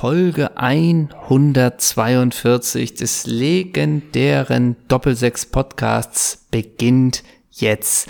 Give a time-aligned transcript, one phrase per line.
[0.00, 8.08] Folge 142 des legendären Doppelsechs Podcasts beginnt jetzt.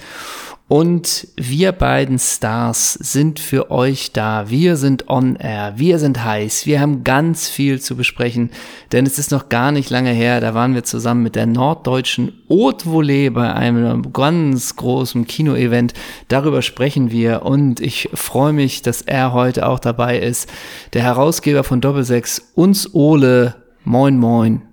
[0.71, 4.51] Und wir beiden Stars sind für euch da.
[4.51, 5.73] Wir sind on air.
[5.79, 6.65] Wir sind heiß.
[6.65, 8.51] Wir haben ganz viel zu besprechen,
[8.93, 10.41] denn es ist noch gar nicht lange her.
[10.41, 15.93] Da waren wir zusammen mit der norddeutschen Haute Volée bei einem ganz großen Kinoevent.
[16.29, 20.49] Darüber sprechen wir und ich freue mich, dass er heute auch dabei ist.
[20.93, 23.57] Der Herausgeber von Doppelsechs, uns Ole.
[23.83, 24.70] Moin, moin.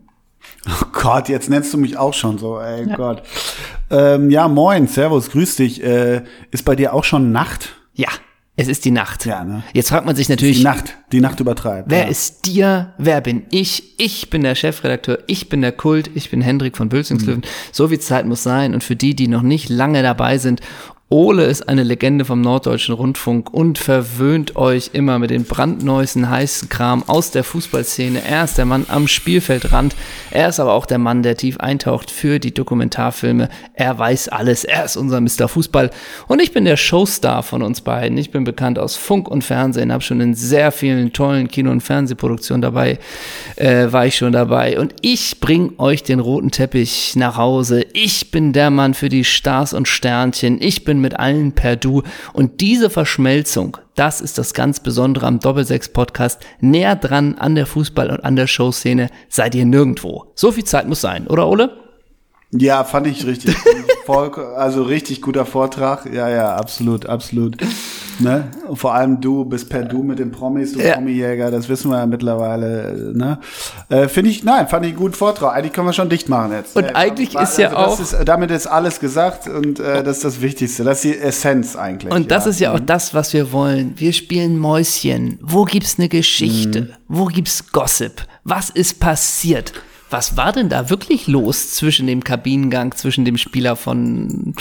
[0.66, 2.96] Oh Gott, jetzt nennst du mich auch schon so, ey ja.
[2.96, 3.24] Gott.
[3.90, 5.84] Ähm, ja, moin, servus, grüß dich.
[5.84, 7.76] Äh, ist bei dir auch schon Nacht?
[7.94, 8.10] Ja,
[8.60, 9.26] es ist die Nacht.
[9.26, 9.64] Ja, ne?
[9.74, 10.58] Jetzt fragt man sich natürlich.
[10.58, 11.90] Die Nacht, die Nacht übertreibt.
[11.90, 12.08] Wer ja.
[12.10, 12.94] ist dir?
[12.98, 14.00] Wer bin ich?
[14.00, 17.42] Ich bin der Chefredakteur, ich bin der Kult, ich bin Hendrik von Bülzingslöwen.
[17.42, 17.72] Mhm.
[17.72, 18.74] So wie Zeit muss sein.
[18.74, 20.62] Und für die, die noch nicht lange dabei sind
[21.10, 26.68] Ole ist eine Legende vom Norddeutschen Rundfunk und verwöhnt euch immer mit den brandneuesten heißen
[26.68, 28.22] Kram aus der Fußballszene.
[28.26, 29.96] Er ist der Mann am Spielfeldrand.
[30.32, 33.48] Er ist aber auch der Mann, der tief eintaucht für die Dokumentarfilme.
[33.74, 34.66] Er weiß alles.
[34.66, 35.48] Er ist unser Mr.
[35.48, 35.92] Fußball.
[36.28, 38.18] Und ich bin der Showstar von uns beiden.
[38.18, 41.80] Ich bin bekannt aus Funk und Fernsehen, habe schon in sehr vielen tollen Kino- und
[41.80, 43.00] Fernsehproduktionen dabei,
[43.56, 44.78] äh, war ich schon dabei.
[44.78, 47.86] Und ich bring euch den roten Teppich nach Hause.
[47.94, 50.62] Ich bin der Mann für die Stars und Sternchen.
[50.62, 52.04] Ich bin bin mit allen per Du.
[52.34, 56.46] Und diese Verschmelzung, das ist das ganz Besondere am Doppelsechs-Podcast.
[56.60, 60.32] Näher dran an der Fußball- und an der Showszene seid ihr nirgendwo.
[60.36, 61.78] So viel Zeit muss sein, oder Ole?
[62.52, 63.56] Ja, fand ich richtig.
[64.08, 66.06] Also richtig guter Vortrag.
[66.12, 67.58] Ja, ja, absolut, absolut.
[68.20, 68.50] Ne?
[68.74, 70.96] vor allem du bist per Du mit den Promis, du ja.
[70.96, 73.14] Promi-Jäger, das wissen wir ja mittlerweile.
[73.14, 73.40] Ne?
[73.90, 75.56] Äh, Finde ich, nein, fand ich einen guten Vortrag.
[75.56, 76.76] Eigentlich können wir schon dicht machen jetzt.
[76.76, 78.00] Und äh, eigentlich war, ist ja also auch.
[78.00, 80.84] Ist, damit ist alles gesagt und äh, das ist das Wichtigste.
[80.84, 82.14] Das ist die Essenz eigentlich.
[82.14, 82.50] Und das ja.
[82.52, 82.86] ist ja auch mhm.
[82.86, 83.94] das, was wir wollen.
[83.98, 85.40] Wir spielen Mäuschen.
[85.42, 86.82] Wo gibt's eine Geschichte?
[86.82, 86.90] Mhm.
[87.08, 88.24] Wo gibt's Gossip?
[88.44, 89.74] Was ist passiert?
[90.10, 94.54] Was war denn da wirklich los zwischen dem Kabinengang, zwischen dem Spieler von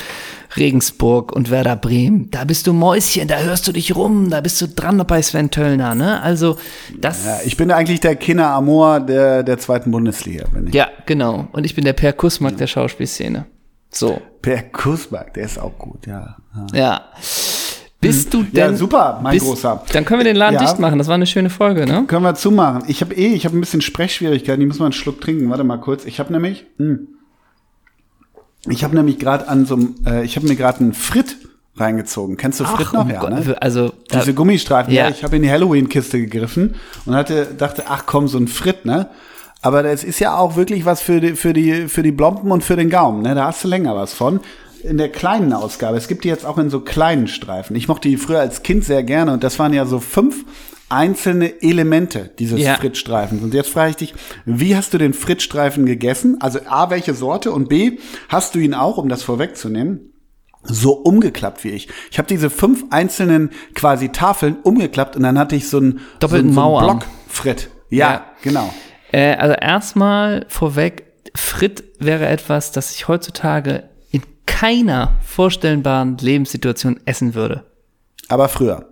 [0.56, 2.30] Regensburg und Werder Bremen?
[2.32, 5.50] Da bist du Mäuschen, da hörst du dich rum, da bist du dran bei Sven
[5.50, 6.20] Töllner, ne?
[6.20, 6.58] Also,
[7.00, 7.24] das.
[7.24, 10.74] Ja, ich bin eigentlich der Kinder Amor der, der zweiten Bundesliga, bin ich.
[10.74, 11.46] Ja, genau.
[11.52, 13.46] Und ich bin der Per Kussmark der Schauspielszene.
[13.90, 14.20] So.
[14.42, 16.36] Per Kussmark, der ist auch gut, ja.
[16.72, 16.78] Ja.
[16.78, 17.00] ja.
[18.00, 18.72] Bist du denn?
[18.72, 19.82] Ja, super, mein bist, Großer.
[19.92, 20.60] Dann können wir den Laden ja.
[20.60, 20.98] dicht machen.
[20.98, 22.04] Das war eine schöne Folge, ne?
[22.06, 22.84] Können wir zumachen.
[22.88, 24.60] Ich habe eh, ich habe ein bisschen Sprechschwierigkeiten.
[24.60, 25.50] Ich muss mal einen Schluck trinken.
[25.50, 26.04] Warte mal kurz.
[26.04, 27.08] Ich habe nämlich, mh, hm.
[28.68, 31.36] ich habe nämlich gerade an so einem, äh, ich habe mir gerade einen Fritt
[31.76, 32.36] reingezogen.
[32.36, 33.08] Kennst du Fritt noch?
[33.08, 33.56] Ja, ne?
[33.60, 34.92] Also diese Gummistreifen.
[34.92, 35.04] Ja.
[35.04, 36.74] ja ich habe in die Halloween-Kiste gegriffen
[37.06, 39.08] und hatte, dachte, ach komm, so ein Fritt, ne?
[39.62, 42.62] Aber das ist ja auch wirklich was für die, für die, für die Blompen und
[42.62, 43.34] für den Gaumen, ne?
[43.34, 44.40] Da hast du länger was von
[44.86, 45.96] in der kleinen Ausgabe.
[45.96, 47.76] Es gibt die jetzt auch in so kleinen Streifen.
[47.76, 50.44] Ich mochte die früher als Kind sehr gerne und das waren ja so fünf
[50.88, 52.76] einzelne Elemente dieses ja.
[52.76, 53.42] Frittstreifens.
[53.42, 54.14] Und jetzt frage ich dich,
[54.44, 56.36] wie hast du den Frittstreifen gegessen?
[56.40, 57.98] Also A, welche Sorte und B,
[58.28, 60.12] hast du ihn auch, um das vorwegzunehmen,
[60.62, 61.88] so umgeklappt wie ich.
[62.10, 66.52] Ich habe diese fünf einzelnen quasi Tafeln umgeklappt und dann hatte ich so einen doppelten
[66.52, 67.70] so, so Block Fritt.
[67.90, 68.26] Ja, ja.
[68.42, 68.72] genau.
[69.12, 71.04] Äh, also erstmal vorweg,
[71.34, 73.88] Fritt wäre etwas, das ich heutzutage
[74.46, 77.64] keiner vorstellbaren Lebenssituation essen würde.
[78.28, 78.88] Aber früher.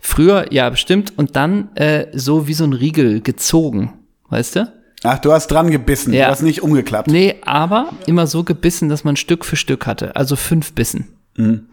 [0.00, 1.12] Früher, ja, bestimmt.
[1.16, 3.92] Und dann äh, so wie so ein Riegel gezogen,
[4.30, 4.72] weißt du?
[5.02, 6.24] Ach, du hast dran gebissen, ja.
[6.24, 7.08] du hast nicht umgeklappt.
[7.08, 10.16] Nee, aber immer so gebissen, dass man Stück für Stück hatte.
[10.16, 11.08] Also fünf Bissen.
[11.36, 11.66] Mhm.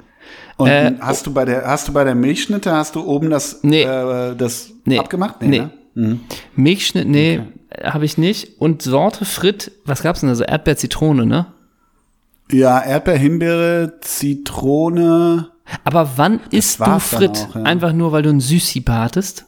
[0.58, 3.60] Und äh, hast du bei der hast du bei der Milchschnitte hast du oben das
[3.64, 5.42] nee, äh, das nee, abgemacht?
[5.42, 5.48] Nee.
[5.48, 5.60] nee.
[5.60, 5.72] Ne?
[5.94, 6.20] Mhm.
[6.56, 7.90] Milchschnitt, nee, okay.
[7.90, 8.60] habe ich nicht.
[8.60, 11.48] Und Sorte Frit, was gab's denn da so Erdbeer Zitrone, ne?
[12.54, 15.52] Ja, Erdbeer, Himbeere, Zitrone.
[15.84, 17.48] Aber wann isst du Frit?
[17.50, 17.64] Auch, ja.
[17.64, 19.46] Einfach nur, weil du ein Süßi batest?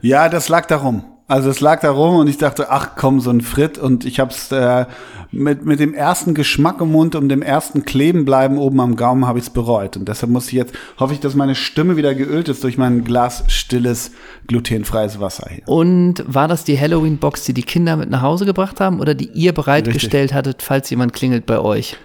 [0.00, 1.04] Ja, das lag darum.
[1.30, 4.18] Also es lag da rum und ich dachte, ach komm, so ein Frit und ich
[4.18, 4.86] hab's äh,
[5.30, 9.38] mit mit dem ersten Geschmack im Mund und dem ersten Klebenbleiben oben am Gaumen habe
[9.38, 12.64] ich's bereut und deshalb muss ich jetzt hoffe ich, dass meine Stimme wieder geölt ist
[12.64, 14.10] durch mein Glas stilles
[14.48, 15.68] glutenfreies Wasser hier.
[15.68, 19.14] Und war das die Halloween Box, die die Kinder mit nach Hause gebracht haben oder
[19.14, 20.34] die ihr bereitgestellt Richtig.
[20.34, 21.96] hattet, falls jemand klingelt bei euch?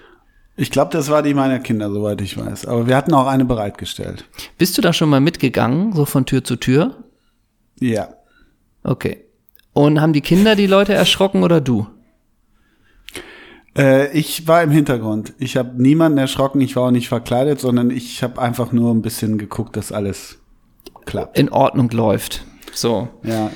[0.55, 2.67] Ich glaube, das war die meiner Kinder, soweit ich weiß.
[2.67, 4.25] Aber wir hatten auch eine bereitgestellt.
[4.59, 6.95] Bist du da schon mal mitgegangen, so von Tür zu Tür?
[7.79, 8.09] Ja.
[8.85, 9.25] Okay.
[9.73, 11.87] Und haben die Kinder die Leute erschrocken oder du?
[13.77, 15.33] Äh, ich war im Hintergrund.
[15.37, 19.01] Ich habe niemanden erschrocken, ich war auch nicht verkleidet, sondern ich habe einfach nur ein
[19.01, 20.39] bisschen geguckt, dass alles
[21.05, 21.37] klappt.
[21.37, 22.45] In Ordnung läuft.
[22.73, 23.09] So.
[23.23, 23.51] Ja.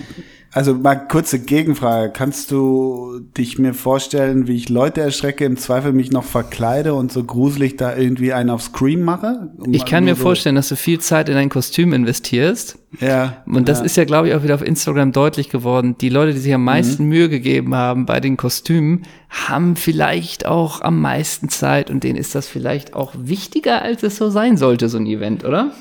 [0.52, 2.12] Also mal kurze Gegenfrage.
[2.12, 7.12] Kannst du dich mir vorstellen, wie ich Leute erschrecke, im Zweifel mich noch verkleide und
[7.12, 9.52] so gruselig da irgendwie einen auf Scream mache?
[9.58, 12.80] Um ich kann mir so vorstellen, dass du viel Zeit in dein Kostüm investierst.
[13.00, 13.44] Ja.
[13.46, 13.86] Und das ja.
[13.86, 15.96] ist ja, glaube ich, auch wieder auf Instagram deutlich geworden.
[16.02, 17.10] Die Leute, die sich am meisten mhm.
[17.10, 22.34] Mühe gegeben haben bei den Kostümen, haben vielleicht auch am meisten Zeit und denen ist
[22.34, 25.72] das vielleicht auch wichtiger, als es so sein sollte, so ein Event, oder?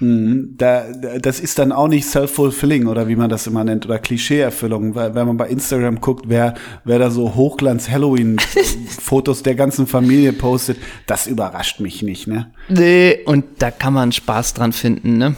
[0.00, 0.54] Mhm.
[0.56, 0.84] Da,
[1.20, 5.14] das ist dann auch nicht self-fulfilling oder wie man das immer nennt oder Klischeeerfüllung, weil
[5.14, 6.54] wenn man bei Instagram guckt, wer,
[6.84, 12.52] wer da so Hochglanz-Halloween-Fotos der ganzen Familie postet, das überrascht mich nicht, ne?
[12.68, 15.36] Nee, und da kann man Spaß dran finden, ne?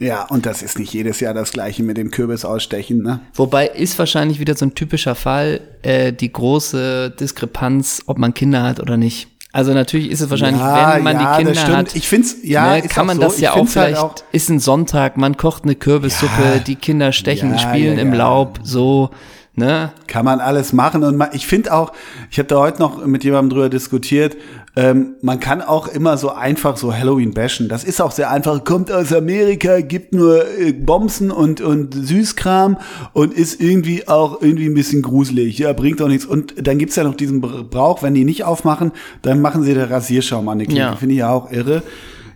[0.00, 3.20] Ja, und das ist nicht jedes Jahr das gleiche mit dem Kürbis ausstechen, ne?
[3.34, 8.62] Wobei ist wahrscheinlich wieder so ein typischer Fall, äh, die große Diskrepanz, ob man Kinder
[8.62, 9.28] hat oder nicht.
[9.52, 12.76] Also natürlich ist es wahrscheinlich, ja, wenn man ja, die Kinder hat, ich find's, ja,
[12.76, 13.22] ne, kann man so.
[13.22, 16.76] das ja auch vielleicht, halt auch ist ein Sonntag, man kocht eine Kürbissuppe, ja, die
[16.76, 19.10] Kinder stechen, spielen im Laub, so,
[19.54, 19.92] ne?
[20.06, 21.92] Kann man alles machen und man, ich finde auch,
[22.30, 24.36] ich habe da heute noch mit jemandem drüber diskutiert,
[24.78, 27.68] ähm, man kann auch immer so einfach so Halloween bashen.
[27.68, 28.62] Das ist auch sehr einfach.
[28.62, 32.76] Kommt aus Amerika, gibt nur äh, Bomben und, und Süßkram
[33.12, 35.58] und ist irgendwie auch irgendwie ein bisschen gruselig.
[35.58, 36.24] Ja, bringt doch nichts.
[36.24, 38.92] Und dann gibt's ja noch diesen Brauch, wenn die nicht aufmachen,
[39.22, 40.82] dann machen sie der Rasierschaum an die Klinke.
[40.82, 40.94] Ja.
[40.94, 41.82] Finde ich ja auch irre.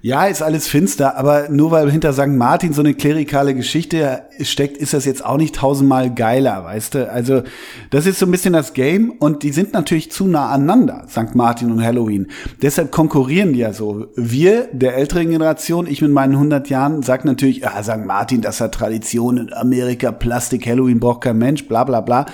[0.04, 2.26] Ja, ist alles finster, aber nur weil hinter St.
[2.26, 7.08] Martin so eine klerikale Geschichte steckt, ist das jetzt auch nicht tausendmal geiler, weißt du?
[7.08, 7.44] Also,
[7.90, 11.36] das ist so ein bisschen das Game und die sind natürlich zu nah aneinander, St.
[11.36, 12.26] Martin und Halloween.
[12.60, 14.08] Deshalb konkurrieren die ja so.
[14.16, 18.04] Wir, der älteren Generation, ich mit meinen 100 Jahren, sagt natürlich, ah, St.
[18.04, 22.26] Martin, das hat Tradition in Amerika, Plastik, Halloween braucht kein Mensch, bla, bla, bla.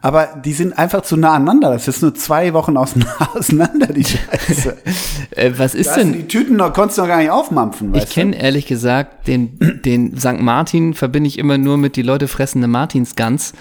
[0.00, 1.70] Aber die sind einfach zu nah aneinander.
[1.70, 4.76] Das ist nur zwei Wochen auseinander, die Scheiße.
[5.36, 6.12] äh, was ist denn?
[6.14, 7.94] Die Tüten noch, konntest du noch gar nicht aufmampfen.
[7.94, 10.40] Ich kenne ehrlich gesagt den, den St.
[10.40, 13.52] Martin verbinde ich immer nur mit die Leute fressende Martinsgans.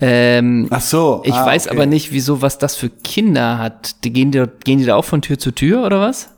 [0.00, 1.22] Ähm, Ach so.
[1.24, 1.76] Ich ah, weiß okay.
[1.76, 4.04] aber nicht, wieso, was das für Kinder hat.
[4.04, 6.30] Die gehen, die, gehen die da auch von Tür zu Tür oder was?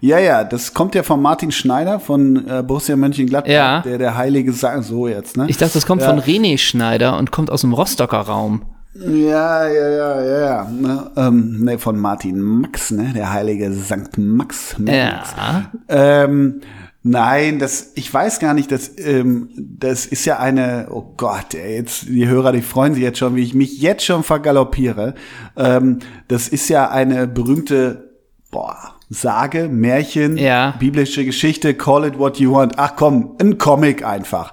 [0.00, 3.80] Ja, ja, das kommt ja von Martin Schneider von äh, Borussia Mönchengladbach, ja.
[3.82, 5.44] der der heilige Sang so jetzt, ne?
[5.48, 6.08] Ich dachte, das kommt ja.
[6.08, 8.62] von René Schneider und kommt aus dem Rostocker Raum.
[8.94, 10.64] Ja, ja, ja, ja, ja.
[10.64, 13.12] Ne, ähm, ne, von Martin Max, ne?
[13.14, 14.76] Der heilige Sankt Max.
[14.78, 15.34] Max.
[15.36, 15.70] Ja.
[15.88, 16.60] Ähm,
[17.04, 21.76] nein, das, ich weiß gar nicht, das, ähm, das ist ja eine, oh Gott, ey,
[21.76, 25.14] jetzt, die Hörer, die freuen sich jetzt schon, wie ich mich jetzt schon vergaloppiere.
[25.56, 28.10] Ähm, das ist ja eine berühmte,
[28.50, 30.74] boah, Sage, Märchen, ja.
[30.78, 32.74] biblische Geschichte, call it what you want.
[32.76, 34.52] Ach komm, ein Comic einfach.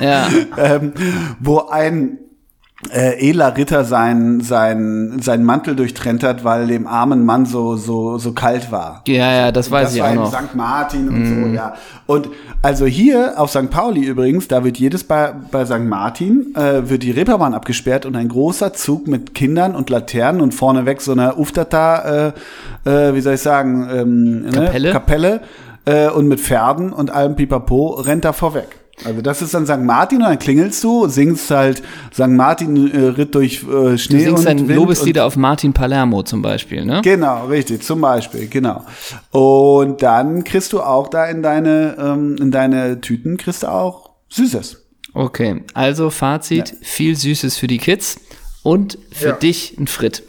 [0.00, 0.28] Ja.
[0.58, 0.92] ähm,
[1.40, 2.18] wo ein
[2.92, 8.18] äh, edler Ritter sein, sein, sein Mantel durchtrennt hat, weil dem armen Mann so, so,
[8.18, 9.02] so kalt war.
[9.08, 10.32] Ja, ja, das weiß das ich auch noch.
[10.32, 10.54] St.
[10.54, 11.26] Martin und mm.
[11.26, 11.54] so, mhm.
[11.54, 11.74] ja.
[12.06, 12.28] Und
[12.62, 13.70] also hier auf St.
[13.70, 15.80] Pauli übrigens, da wird jedes bei, bei St.
[15.80, 20.54] Martin, äh, wird die Reeperbahn abgesperrt und ein großer Zug mit Kindern und Laternen und
[20.54, 22.32] vorneweg so eine Uftata,
[22.84, 24.92] äh, äh, wie soll ich sagen, ähm, ne, Kapelle, ne?
[24.92, 25.40] Kapelle
[25.84, 28.68] äh, und mit Pferden und allem Pipapo rennt da vorweg.
[29.04, 29.80] Also das ist dann St.
[29.80, 32.28] Martin und dann klingelst du, singst halt St.
[32.28, 36.42] Martin äh, ritt durch äh, Schnee du singst und ein Lobeslieder auf Martin Palermo zum
[36.42, 37.00] Beispiel, ne?
[37.02, 38.84] Genau, richtig, zum Beispiel, genau.
[39.30, 44.10] Und dann kriegst du auch da in deine ähm, in deine Tüten kriegst du auch
[44.28, 44.84] Süßes.
[45.14, 46.76] Okay, also Fazit: ja.
[46.82, 48.20] viel Süßes für die Kids
[48.62, 49.32] und für ja.
[49.32, 50.22] dich ein Fritt.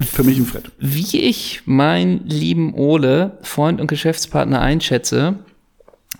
[0.00, 0.72] Für mich ein Fritt.
[0.78, 5.36] Wie ich meinen lieben Ole, Freund und Geschäftspartner einschätze,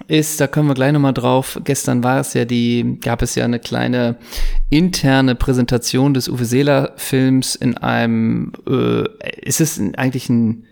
[0.08, 1.60] ist, da kommen wir gleich nochmal drauf.
[1.64, 4.16] Gestern war es ja die, gab es ja eine kleine
[4.70, 9.04] interne Präsentation des Uwe Seeler Films in einem, äh,
[9.40, 10.64] ist es eigentlich ein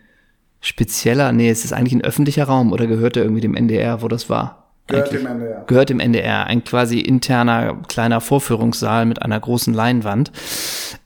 [0.60, 4.08] spezieller, nee, ist es eigentlich ein öffentlicher Raum oder gehört er irgendwie dem NDR, wo
[4.08, 4.72] das war?
[4.86, 5.64] Gehört eigentlich, dem NDR.
[5.66, 6.46] Gehört dem NDR.
[6.46, 10.32] Ein quasi interner kleiner Vorführungssaal mit einer großen Leinwand.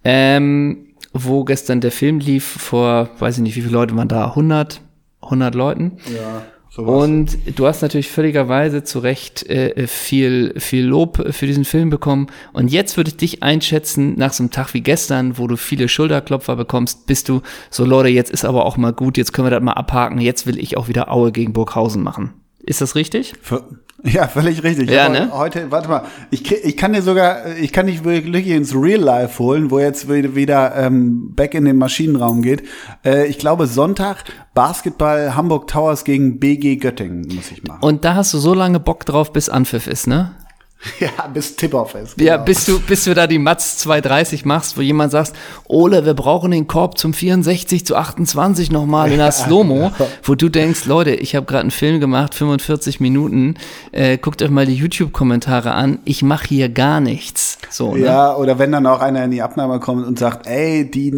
[0.04, 4.28] Ähm, wo gestern der Film lief vor, weiß ich nicht, wie viele Leute waren da?
[4.28, 4.80] 100?
[5.23, 5.99] 100 Leuten?
[6.14, 6.42] Ja.
[6.76, 7.04] Sowas.
[7.04, 12.26] Und du hast natürlich völligerweise zu Recht äh, viel, viel Lob für diesen Film bekommen.
[12.52, 15.88] Und jetzt würde ich dich einschätzen, nach so einem Tag wie gestern, wo du viele
[15.88, 17.40] Schulterklopfer bekommst, bist du
[17.71, 20.47] so, Leute, jetzt ist aber auch mal gut, jetzt können wir das mal abhaken, jetzt
[20.47, 22.35] will ich auch wieder Aue gegen Burghausen machen.
[22.59, 23.33] Ist das richtig?
[23.40, 23.64] Für,
[24.13, 24.91] ja, völlig richtig.
[24.91, 25.31] Ja, ne?
[25.33, 29.39] Heute, warte mal, ich, ich kann dir sogar, ich kann dich wirklich ins Real Life
[29.39, 32.63] holen, wo jetzt wieder ähm, back in den Maschinenraum geht.
[33.05, 37.83] Äh, ich glaube Sonntag Basketball Hamburg Towers gegen BG Göttingen muss ich machen.
[37.83, 40.35] Und da hast du so lange Bock drauf, bis Anpfiff ist, ne?
[41.00, 42.16] Ja, bis Tip-Off ist.
[42.16, 42.30] Genau.
[42.30, 45.33] Ja, bis du, bis du da die Mats 230 machst, wo jemand sagt,
[45.66, 49.92] Ole, wir brauchen den Korb zum 64 zu 28 nochmal in der Slow-Mo,
[50.23, 53.56] wo du denkst, Leute, ich habe gerade einen Film gemacht, 45 Minuten,
[53.92, 57.59] äh, guckt euch mal die YouTube-Kommentare an, ich mache hier gar nichts.
[57.71, 58.06] So, ne?
[58.06, 61.14] Ja, oder wenn dann auch einer in die Abnahme kommt und sagt, ey, die,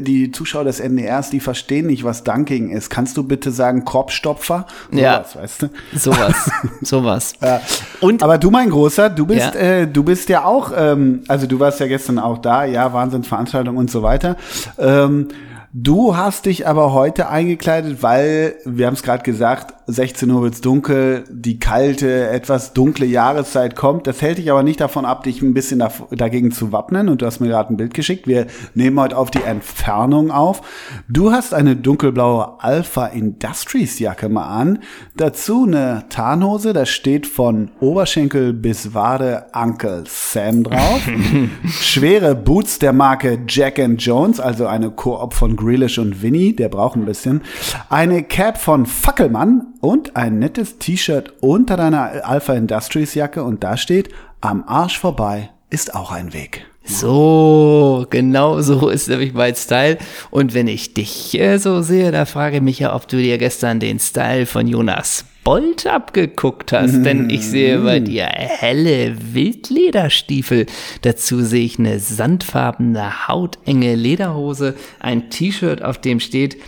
[0.00, 2.90] die Zuschauer des NDRs, die verstehen nicht, was Dunking ist.
[2.90, 4.66] Kannst du bitte sagen Korbstopfer?
[4.90, 5.70] So ja, was, weißt du?
[5.94, 6.50] Sowas,
[6.82, 7.34] sowas.
[7.40, 7.60] Ja.
[8.00, 9.60] Und, Aber du, mein Großer, du bist, ja.
[9.60, 13.76] äh, du bist ja auch, ähm, also du warst ja gestern auch da, ja, Wahnsinnsveranstaltung
[13.76, 14.36] und so weiter.
[14.78, 15.28] Ähm,
[15.72, 20.60] Du hast dich aber heute eingekleidet, weil, wir haben es gerade gesagt, 16 Uhr wird's
[20.60, 24.08] dunkel, die kalte, etwas dunkle Jahreszeit kommt.
[24.08, 27.08] Das hält dich aber nicht davon ab, dich ein bisschen dagegen zu wappnen.
[27.08, 28.26] Und du hast mir gerade ein Bild geschickt.
[28.26, 30.62] Wir nehmen heute auf die Entfernung auf.
[31.08, 34.80] Du hast eine dunkelblaue Alpha Industries Jacke mal an.
[35.16, 41.00] Dazu eine Tarnhose, da steht von Oberschenkel bis Wade Uncle Sam drauf.
[41.80, 46.68] Schwere Boots der Marke Jack and Jones, also eine Koop von Grealish und Winnie, der
[46.68, 47.42] braucht ein bisschen.
[47.88, 53.76] Eine Cap von Fackelmann und ein nettes T-Shirt unter deiner Alpha Industries Jacke und da
[53.76, 54.08] steht,
[54.40, 56.66] am Arsch vorbei ist auch ein Weg.
[56.84, 59.98] So, genau so ist nämlich mein Style.
[60.30, 63.38] Und wenn ich dich äh, so sehe, da frage ich mich ja, ob du dir
[63.38, 67.02] gestern den Style von Jonas Bolt abgeguckt hast, mm.
[67.02, 70.66] denn ich sehe bei dir helle Wildlederstiefel.
[71.02, 76.58] Dazu sehe ich eine sandfarbene, hautenge Lederhose, ein T-Shirt, auf dem steht,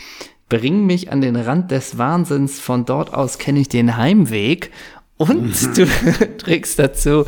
[0.49, 4.71] bring mich an den Rand des Wahnsinns, von dort aus kenne ich den Heimweg.
[5.17, 5.75] Und mhm.
[5.75, 5.87] du
[6.39, 7.25] trägst dazu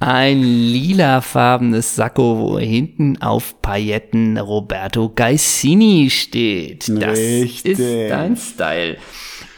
[0.00, 6.88] ein lilafarbenes Sakko, wo hinten auf Pailletten Roberto Gaisini steht.
[6.88, 7.78] Das Richtig.
[7.78, 8.96] ist dein Style.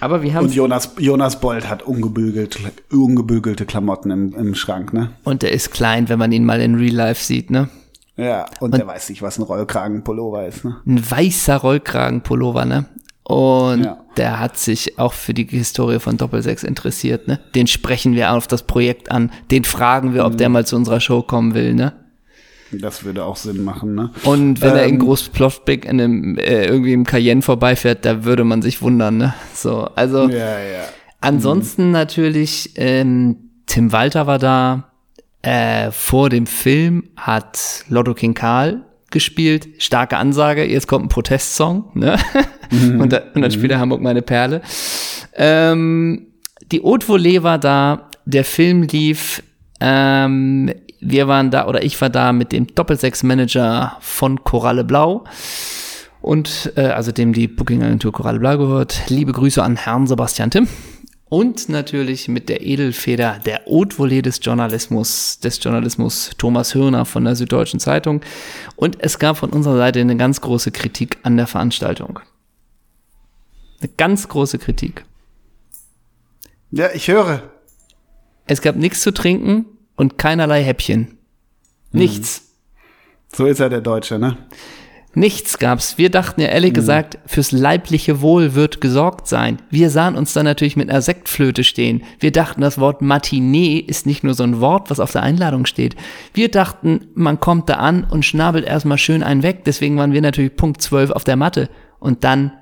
[0.02, 0.47] Aber wir haben.
[0.47, 2.59] Und Jonas, Jonas Bold hat ungebügelt,
[2.90, 5.12] ungebügelte Klamotten im, im Schrank, ne?
[5.23, 7.68] Und der ist klein, wenn man ihn mal in Real Life sieht, ne?
[8.16, 10.76] Ja, und, und der weiß nicht, was ein Rollkragenpullover ist, ne?
[10.85, 12.87] Ein weißer Rollkragenpullover, ne?
[13.23, 13.99] Und ja.
[14.16, 17.38] der hat sich auch für die Historie von Doppelsechs interessiert, ne?
[17.54, 19.30] Den sprechen wir auf das Projekt an.
[19.52, 20.38] Den fragen wir, ob mhm.
[20.38, 21.92] der mal zu unserer Show kommen will, ne?
[22.81, 24.11] Das würde auch Sinn machen, ne?
[24.25, 28.25] Und wenn ähm, er in ähm, Großploffbeck in einem, äh, irgendwie im Cayenne vorbeifährt, da
[28.25, 29.35] würde man sich wundern, ne?
[29.55, 30.29] So, also.
[30.29, 30.85] Ja, ja.
[31.21, 31.93] Ansonsten mhm.
[31.93, 33.37] natürlich, ähm,
[33.67, 34.88] Tim Walter war da.
[35.45, 39.69] Äh, vor dem Film hat Lotto King Karl gespielt.
[39.79, 42.17] Starke Ansage, jetzt kommt ein Protestsong, ne?
[42.71, 43.00] Mhm.
[43.00, 44.62] und, da, und dann spielt er Hamburg meine Perle.
[45.35, 46.29] Ähm,
[46.71, 49.43] die Haute Volée war da, der Film lief,
[49.81, 55.25] ähm, wir waren da oder ich war da mit dem Doppelsechs-Manager von Koralle Blau
[56.21, 59.02] und äh, also dem die Booking-Agentur Koralle Blau gehört.
[59.09, 60.68] Liebe Grüße an Herrn Sebastian Tim.
[61.28, 67.25] Und natürlich mit der Edelfeder der Haute Volée des Journalismus, des Journalismus Thomas Hörner von
[67.25, 68.21] der Süddeutschen Zeitung.
[68.76, 72.21] Und es gab von unserer Seite eine ganz große Kritik an der Veranstaltung.
[73.80, 75.04] Eine ganz große Kritik.
[76.71, 77.42] Ja, ich höre.
[78.47, 79.64] Es gab nichts zu trinken,
[79.96, 81.18] und keinerlei Häppchen.
[81.92, 82.54] Nichts.
[83.34, 84.37] So ist er der Deutsche, ne?
[85.14, 85.99] Nichts gab's.
[85.99, 86.76] Wir dachten ja ehrlich mhm.
[86.76, 89.61] gesagt, fürs leibliche Wohl wird gesorgt sein.
[89.68, 92.02] Wir sahen uns dann natürlich mit einer Sektflöte stehen.
[92.18, 95.66] Wir dachten, das Wort Matinee ist nicht nur so ein Wort, was auf der Einladung
[95.66, 95.96] steht.
[96.32, 99.64] Wir dachten, man kommt da an und schnabelt erstmal schön einen weg.
[99.66, 101.68] Deswegen waren wir natürlich Punkt 12 auf der Matte.
[101.99, 102.52] Und dann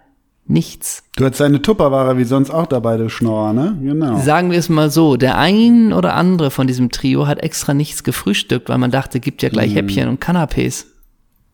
[0.50, 1.02] nichts.
[1.16, 3.78] Du hast deine Tupperware wie sonst auch dabei, du Schnorrer, ne?
[3.80, 4.18] Genau.
[4.18, 8.04] Sagen wir es mal so, der ein oder andere von diesem Trio hat extra nichts
[8.04, 9.76] gefrühstückt, weil man dachte, gibt ja gleich mm.
[9.76, 10.86] Häppchen und Canapés.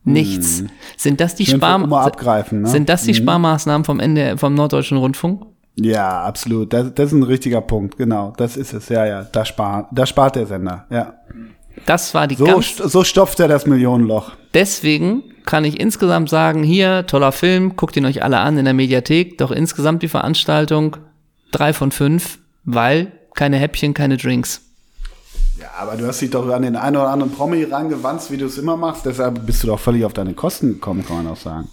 [0.05, 0.63] Nichts.
[0.63, 0.67] Mm.
[0.97, 2.67] Sind das die Spar ne?
[2.67, 3.17] Sind das die mm.
[3.17, 5.45] Sparmaßnahmen vom Ende vom Norddeutschen Rundfunk?
[5.79, 6.73] Ja, absolut.
[6.73, 7.99] Das, das ist ein richtiger Punkt.
[7.99, 8.89] Genau, das ist es.
[8.89, 9.25] Ja, ja.
[9.25, 10.87] Da spart, da spart der Sender.
[10.91, 11.15] Ja.
[11.87, 14.33] Das war die so, ganz so stopft er das Millionenloch.
[14.55, 18.75] Deswegen kann ich insgesamt sagen, hier, toller Film, guckt ihn euch alle an in der
[18.75, 20.97] Mediathek, doch insgesamt die Veranstaltung
[21.53, 24.63] drei von fünf, weil keine Häppchen, keine Drinks.
[25.59, 28.47] Ja, aber du hast dich doch an den einen oder anderen Promi rangewanzt, wie du
[28.47, 31.37] es immer machst, deshalb bist du doch völlig auf deine Kosten gekommen, kann man auch
[31.37, 31.69] sagen.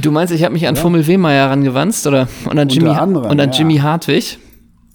[0.00, 0.80] Du meinst, ich habe mich an ja.
[0.80, 3.58] Fummel Wehmeier rangewanzt oder und an Jimmy, anderem, und an ja.
[3.58, 4.38] Jimmy Hartwig?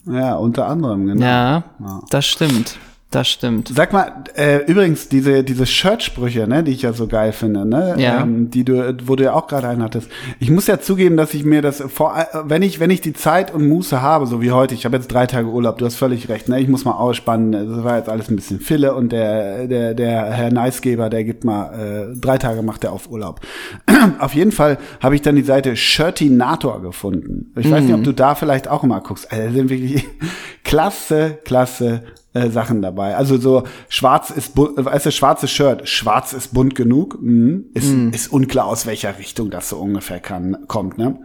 [0.05, 1.25] Ja, unter anderem, genau.
[1.25, 2.01] Ja, ja.
[2.09, 2.77] das stimmt.
[3.09, 3.71] Das stimmt.
[3.73, 7.95] Sag mal, äh, übrigens, diese, diese Shirt-Sprüche, ne, die ich ja so geil finde, ne,
[7.97, 8.21] ja.
[8.21, 10.09] ähm, die du, wo du ja auch gerade einen hattest.
[10.39, 13.13] Ich muss ja zugeben, dass ich mir das vor, äh, wenn ich, wenn ich die
[13.13, 15.95] Zeit und Muße habe, so wie heute, ich habe jetzt drei Tage Urlaub, du hast
[15.95, 19.13] völlig recht, ne, ich muss mal ausspannen, das war jetzt alles ein bisschen Fille und
[19.13, 23.39] der, der, der Herr Neisgeber, der gibt mal, äh, drei Tage macht er auf Urlaub.
[24.19, 27.53] auf jeden Fall habe ich dann die Seite Shirtinator gefunden.
[27.55, 27.71] Ich mhm.
[27.71, 28.05] weiß nicht, ob mhm.
[28.05, 29.31] du da vielleicht auch immer guckst.
[29.31, 30.05] Also, sind wirklich
[30.65, 32.03] klasse, klasse
[32.33, 33.15] äh, Sachen dabei.
[33.15, 37.65] Also so schwarz ist bunt, weißt du, schwarzes Shirt, schwarz ist bunt genug, mhm.
[37.73, 38.11] Ist, mhm.
[38.11, 41.19] ist unklar aus welcher Richtung das so ungefähr kann, kommt, ne?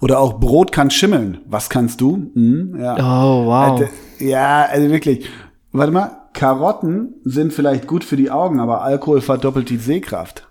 [0.00, 1.38] Oder auch Brot kann schimmeln.
[1.46, 2.30] Was kannst du?
[2.34, 2.96] Mhm, ja.
[2.96, 3.80] Oh, wow.
[4.18, 5.28] Äh, ja, also wirklich.
[5.72, 10.46] Warte mal, Karotten sind vielleicht gut für die Augen, aber Alkohol verdoppelt die Sehkraft.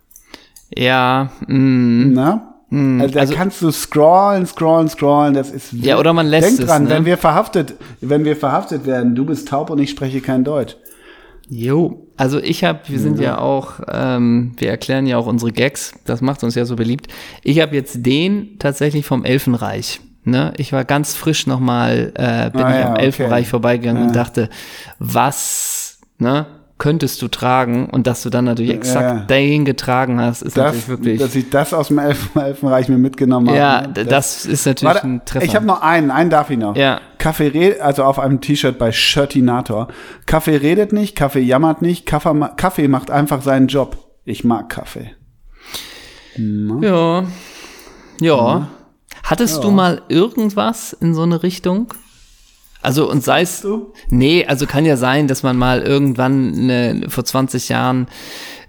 [0.76, 2.06] Ja, mh.
[2.14, 2.51] Na?
[2.72, 5.34] Hm, also da also, kannst du scrollen, scrollen, scrollen.
[5.34, 6.96] Das ist ja oder man lässt Denk dran, es, ne?
[6.96, 10.78] wenn wir verhaftet, wenn wir verhaftet werden, du bist taub und ich spreche kein Deutsch.
[11.50, 13.32] Jo, also ich habe, wir sind ja.
[13.32, 15.94] ja auch, ähm, wir erklären ja auch unsere Gags.
[16.06, 17.08] Das macht uns ja so beliebt.
[17.44, 20.00] Ich habe jetzt den tatsächlich vom Elfenreich.
[20.24, 20.54] Ne?
[20.56, 23.50] Ich war ganz frisch nochmal, äh, bin ah, ich ja, am Elfenreich okay.
[23.50, 24.08] vorbeigegangen ja.
[24.08, 24.50] und dachte,
[24.98, 26.46] was, ne?
[26.82, 30.66] Könntest du tragen und dass du dann natürlich exakt ja, den getragen hast, ist das,
[30.66, 31.20] natürlich wirklich.
[31.20, 33.58] Dass ich das aus dem Elfen Elfenreich mir mitgenommen habe.
[33.58, 33.94] Ja, ne?
[33.94, 35.46] das, das, ist natürlich warte, ein Treffer.
[35.46, 36.76] Ich habe noch einen, einen darf ich noch.
[36.76, 37.00] Ja.
[37.20, 39.90] Kaffee redet, also auf einem T-Shirt bei Shirtinator.
[40.26, 43.98] Kaffee redet nicht, Kaffee jammert nicht, Kaffee, Kaffee macht einfach seinen Job.
[44.26, 45.12] Ich mag Kaffee.
[46.36, 46.80] Na?
[46.82, 47.24] Ja.
[48.22, 48.38] Ja.
[48.60, 48.68] Na?
[49.22, 49.62] Hattest ja.
[49.62, 51.94] du mal irgendwas in so eine Richtung?
[52.82, 53.66] Also und sei es,
[54.10, 58.08] nee, also kann ja sein, dass man mal irgendwann ne, vor 20 Jahren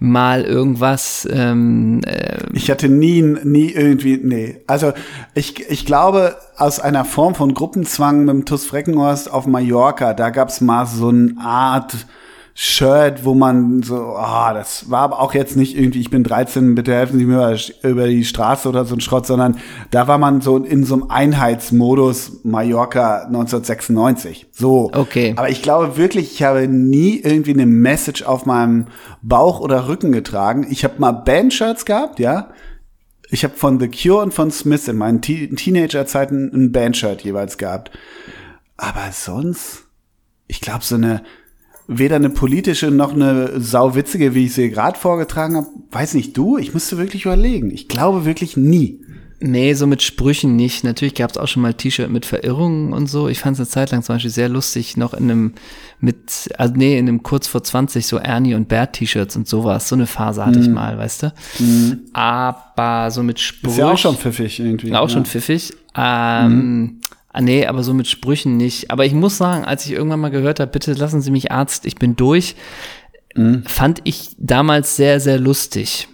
[0.03, 1.27] mal irgendwas.
[1.31, 4.61] Ähm, äh, ich hatte nie, nie irgendwie, nee.
[4.67, 4.93] Also
[5.35, 10.31] ich, ich glaube, aus einer Form von Gruppenzwang mit dem TUS Freckenhorst auf Mallorca, da
[10.31, 12.07] gab's mal so eine Art
[12.55, 16.23] Shirt, wo man so, ah, oh, das war aber auch jetzt nicht irgendwie, ich bin
[16.23, 19.57] 13, bitte helfen Sie mir über die Straße oder so ein Schrott, sondern
[19.91, 24.49] da war man so in so einem Einheitsmodus Mallorca 1996.
[24.53, 24.91] So.
[24.93, 25.33] Okay.
[25.37, 28.89] Aber ich glaube wirklich, ich habe nie irgendwie eine Message auf meinem
[29.23, 30.67] Bauch oder Rücken getragen.
[30.69, 32.51] Ich habe mal Bandshirts gehabt, ja.
[33.31, 37.57] Ich habe von The Cure und von Smith in meinen Te Teenagerzeiten ein Bandshirt jeweils
[37.57, 37.91] gehabt.
[38.77, 39.85] Aber sonst,
[40.49, 41.23] ich glaube, so eine
[41.89, 45.67] weder eine politische noch eine sauwitzige, wie ich sie gerade vorgetragen habe.
[45.91, 46.59] Weiß nicht, du?
[46.59, 47.71] Ich musste wirklich überlegen.
[47.71, 49.01] Ich glaube wirklich nie.
[49.45, 50.85] Nee, so mit Sprüchen nicht.
[50.85, 53.29] Natürlich gab es auch schon mal T-Shirt mit Verirrungen und so.
[53.29, 55.53] Ich fand es eine Zeit lang zum Beispiel sehr lustig, noch in einem
[55.99, 59.89] mit, also nee, in einem kurz vor 20 so Ernie und Bert T-Shirts und sowas.
[59.89, 60.65] So eine Phase hatte mhm.
[60.65, 61.33] ich mal, weißt du.
[61.59, 62.01] Mhm.
[62.13, 63.71] Aber so mit Sprüchen.
[63.71, 64.95] Ist ja auch schon pfiffig irgendwie.
[64.95, 65.09] Auch ja.
[65.09, 65.73] schon pfiffig.
[65.97, 67.01] Ähm, mhm.
[67.33, 68.91] Ah, nee, aber so mit Sprüchen nicht.
[68.91, 71.87] Aber ich muss sagen, als ich irgendwann mal gehört habe, bitte lassen Sie mich Arzt,
[71.87, 72.57] ich bin durch,
[73.35, 73.65] mhm.
[73.65, 76.09] fand ich damals sehr, sehr lustig.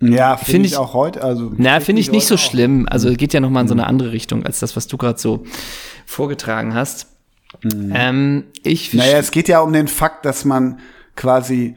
[0.00, 1.22] Ja, finde find ich, ich, auch heute.
[1.22, 2.86] Also na, finde ich nicht so schlimm.
[2.90, 3.88] Also geht ja noch mal in so eine mhm.
[3.88, 5.44] andere Richtung als das, was du gerade so
[6.04, 7.06] vorgetragen hast.
[7.62, 7.92] Mhm.
[7.94, 10.80] Ähm, ich naja, es geht ja um den Fakt, dass man
[11.16, 11.76] quasi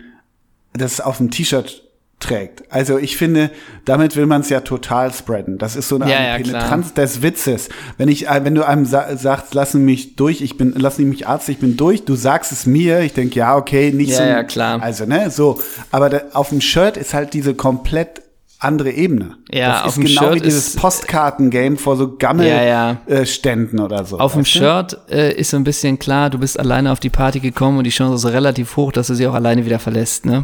[0.73, 1.83] das auf dem T-Shirt
[2.29, 2.63] trägt.
[2.69, 3.51] Also ich finde,
[3.85, 5.57] damit will man es ja total spreaden.
[5.57, 7.05] Das ist so eine, ja, ja, Penetranz klar.
[7.05, 7.69] des Witzes.
[7.97, 11.27] Wenn ich, äh, wenn du einem sa sagst, lassen mich durch, ich bin, lassen mich
[11.27, 14.23] Arzt, ich bin durch, du sagst es mir, ich denke, ja, okay, nicht ja, so.
[14.23, 14.81] Ja, klar.
[14.81, 15.59] Also, ne, so.
[15.91, 18.21] Aber da, auf dem Shirt ist halt diese komplett
[18.59, 19.37] andere Ebene.
[19.49, 23.85] Ja, das ist genau Shirt wie dieses Postkarten-Game vor so Gammelständen ja, ja.
[23.85, 24.19] oder so.
[24.19, 27.39] Auf dem Shirt äh, ist so ein bisschen klar, du bist alleine auf die Party
[27.39, 30.43] gekommen und die Chance ist relativ hoch, dass du sie auch alleine wieder verlässt, ne?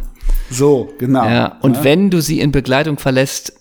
[0.49, 1.25] So, genau.
[1.25, 1.83] Ja, und ja.
[1.83, 3.53] wenn du sie in Begleitung verlässt,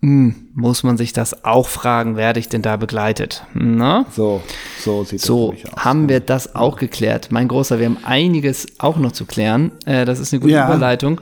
[0.00, 3.44] mh, hm, muss man sich das auch fragen, werde ich denn da begleitet?
[3.54, 4.06] Na?
[4.10, 4.42] So,
[4.78, 5.84] so sieht so, das aus.
[5.84, 7.28] haben wir das auch geklärt.
[7.30, 9.72] Mein Großer, wir haben einiges auch noch zu klären.
[9.86, 11.20] Äh, das ist eine gute Überleitung.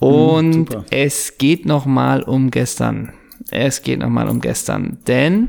[0.00, 3.12] Mhm, Und mhm, es geht noch mal um gestern.
[3.50, 5.48] Es geht noch mal um gestern, denn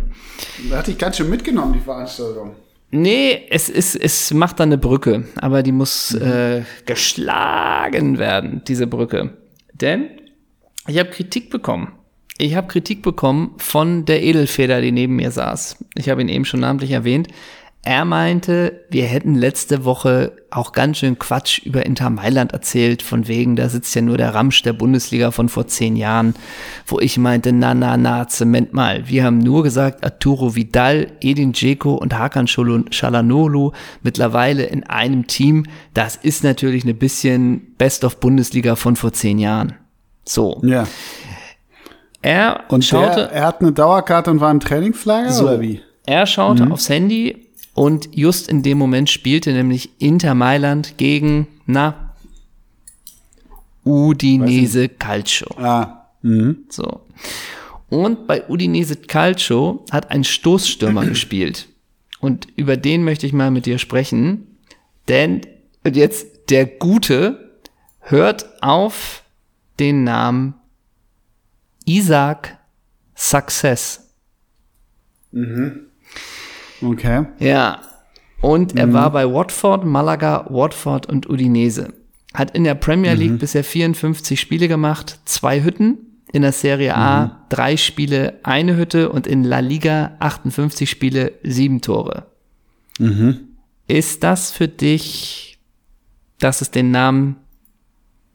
[0.69, 2.55] da hatte ich ganz schön mitgenommen die Veranstaltung.
[2.91, 6.21] Nee, es ist es macht dann eine Brücke, aber die muss mhm.
[6.21, 9.37] äh, geschlagen werden, diese Brücke.
[9.73, 10.09] Denn
[10.87, 11.93] ich habe Kritik bekommen.
[12.37, 15.77] Ich habe Kritik bekommen von der Edelfeder, die neben mir saß.
[15.95, 17.27] Ich habe ihn eben schon namentlich erwähnt.
[17.83, 23.27] Er meinte, wir hätten letzte Woche auch ganz schön Quatsch über Inter Mailand erzählt, von
[23.27, 26.35] wegen, da sitzt ja nur der Ramsch der Bundesliga von vor zehn Jahren,
[26.85, 29.07] wo ich meinte, na, na, na, zement mal.
[29.07, 33.71] Wir haben nur gesagt, Arturo Vidal, Edin Dzeko und Hakan Shalanolu
[34.03, 35.65] mittlerweile in einem Team.
[35.95, 39.73] Das ist natürlich eine bisschen Best of Bundesliga von vor zehn Jahren.
[40.23, 40.61] So.
[40.63, 40.87] Ja.
[42.21, 43.21] Er und schaute.
[43.21, 45.81] Der, er hat eine Dauerkarte und war im Trainingslager so, oder wie?
[46.05, 46.71] Er schaute mhm.
[46.71, 52.13] aufs Handy und just in dem Moment spielte nämlich Inter Mailand gegen, na,
[53.83, 55.47] Udinese Calcio.
[55.57, 56.07] Ah.
[56.21, 56.65] Mhm.
[56.69, 57.01] So.
[57.89, 61.67] Und bei Udinese Calcio hat ein Stoßstürmer gespielt.
[62.19, 64.57] Und über den möchte ich mal mit dir sprechen.
[65.07, 65.41] Denn,
[65.83, 67.51] und jetzt der Gute
[67.99, 69.23] hört auf
[69.79, 70.53] den Namen
[71.85, 72.57] Isaac
[73.15, 74.13] Success.
[75.31, 75.90] Mhm.
[76.81, 77.25] Okay.
[77.39, 77.81] Ja.
[78.41, 81.93] Und er war bei Watford, Malaga, Watford und Udinese.
[82.33, 85.97] Hat in der Premier League bisher 54 Spiele gemacht, zwei Hütten.
[86.33, 91.81] In der Serie A drei Spiele, eine Hütte und in La Liga 58 Spiele, sieben
[91.81, 92.25] Tore.
[93.87, 95.59] Ist das für dich,
[96.39, 97.35] dass es den Namen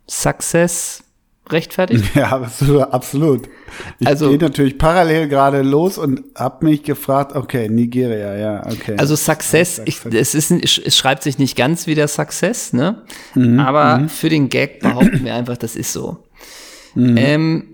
[0.09, 1.06] Success
[1.51, 2.05] rechtfertigt?
[2.15, 2.83] Ja, absolut.
[2.93, 3.49] absolut.
[3.99, 8.95] Ich Also- gehe natürlich parallel gerade los und hab mich gefragt, okay, Nigeria, ja, okay.
[8.99, 13.03] Also Success, ich, es, ist, es schreibt sich nicht ganz wie der Success, ne?
[13.59, 16.25] Aber für den Gag behaupten wir einfach, das ist so.
[16.97, 17.65] Ähm,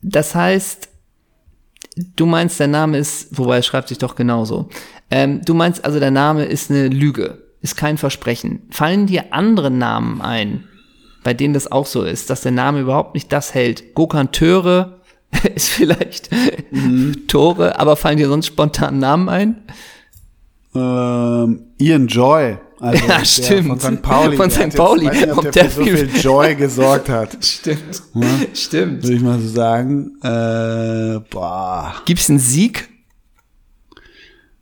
[0.00, 0.88] das heißt,
[2.16, 4.68] du meinst, der Name ist, wobei es schreibt sich doch genauso.
[5.10, 8.62] Ähm, du meinst also, der Name ist eine Lüge, ist kein Versprechen.
[8.70, 10.64] Fallen dir andere Namen ein,
[11.28, 13.94] bei denen das auch so ist, dass der Name überhaupt nicht das hält?
[13.94, 15.00] Gokan Töre
[15.54, 16.30] ist vielleicht
[17.26, 19.56] Tore, aber fallen dir sonst spontan Namen ein?
[20.74, 22.56] ähm, Ian Joy.
[22.80, 23.82] Also Ja, stimmt.
[23.82, 24.00] Von St.
[24.02, 24.36] Pauli.
[24.38, 24.62] Von der St.
[24.64, 25.06] jetzt- Pauli.
[25.06, 27.36] weiß nicht, ob Ob der, der für so viel- Joy gesorgt hat.
[27.44, 28.02] Stimmt.
[28.54, 29.02] Stimmt.
[29.02, 30.12] Würde ich mal so sagen.
[30.22, 31.94] Äh, boah.
[32.06, 32.88] Gibt's einen Sieg?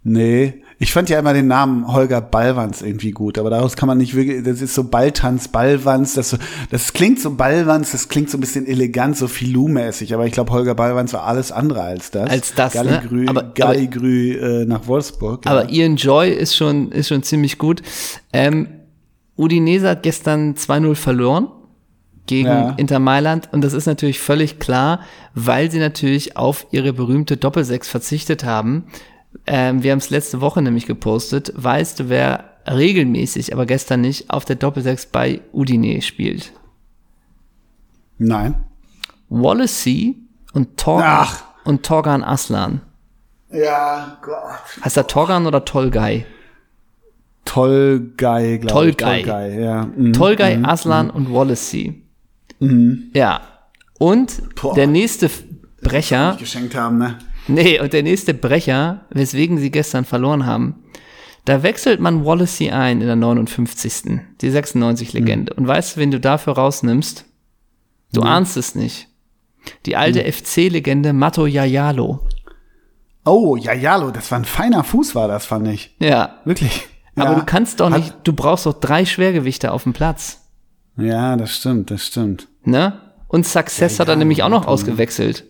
[0.02, 0.64] Nee.
[0.78, 4.14] Ich fand ja immer den Namen Holger Ballwanz irgendwie gut, aber daraus kann man nicht
[4.14, 6.36] wirklich, das ist so Balltanz, Ballwanz, das, so,
[6.70, 10.52] das klingt so Ballwanz, das klingt so ein bisschen elegant, so Filou-mäßig, aber ich glaube,
[10.52, 12.28] Holger Ballwanz war alles andere als das.
[12.28, 12.82] Als das, ne?
[12.84, 15.46] Galligrü, Aber- Galligrü äh, nach Wolfsburg.
[15.46, 17.80] Aber Ian Joy ist schon, ist schon ziemlich gut.
[18.34, 18.68] Ähm,
[19.38, 21.48] Udinese hat gestern 2-0 verloren
[22.26, 22.74] gegen Ja.
[22.76, 25.00] Inter Mailand und das ist natürlich völlig klar,
[25.34, 28.84] weil sie natürlich auf ihre berühmte Doppelsechs verzichtet haben.
[29.46, 31.52] Ähm, wir haben es letzte Woche nämlich gepostet.
[31.54, 36.52] Weißt du, wer regelmäßig, aber gestern nicht, auf der Doppelsechs bei Udine spielt?
[38.18, 38.54] Nein.
[39.28, 40.16] Wallacey
[40.52, 41.44] und Torgan, Ach.
[41.64, 42.80] und Torgan Aslan.
[43.52, 44.84] Ja, Gott.
[44.84, 46.26] Heißt er Torgan oder Tolgay?
[47.44, 48.96] Tolgei, glaube ich.
[48.96, 49.86] Tolgei, ja.
[49.86, 50.12] Mhm.
[50.12, 52.02] Tolgay, Aslan und Wallacey.
[53.12, 53.40] Ja.
[53.98, 54.74] Und Boah.
[54.74, 55.30] der nächste
[55.82, 57.18] Brecher, Geschenkt haben, ne?
[57.48, 60.84] Nee, und der nächste Brecher, weswegen sie gestern verloren haben,
[61.44, 64.20] da wechselt man Wallacey ein in der 59.
[64.40, 65.54] Die 96-Legende.
[65.54, 67.24] Und weißt du, wen du dafür rausnimmst?
[68.12, 69.08] Du ahnst es nicht.
[69.84, 72.20] Die alte FC-Legende Matto Yayalo.
[73.24, 75.94] Oh, ja, Jalo, das war ein feiner Fuß, war das, fand ich.
[75.98, 76.40] Ja.
[76.44, 76.86] Wirklich.
[77.16, 77.38] Aber ja.
[77.40, 80.42] du kannst doch nicht, du brauchst doch drei Schwergewichte auf dem Platz.
[80.96, 82.48] Ja, das stimmt, das stimmt.
[82.64, 83.00] Ne?
[83.28, 85.44] Und Success hat er nämlich auch noch ausgewechselt.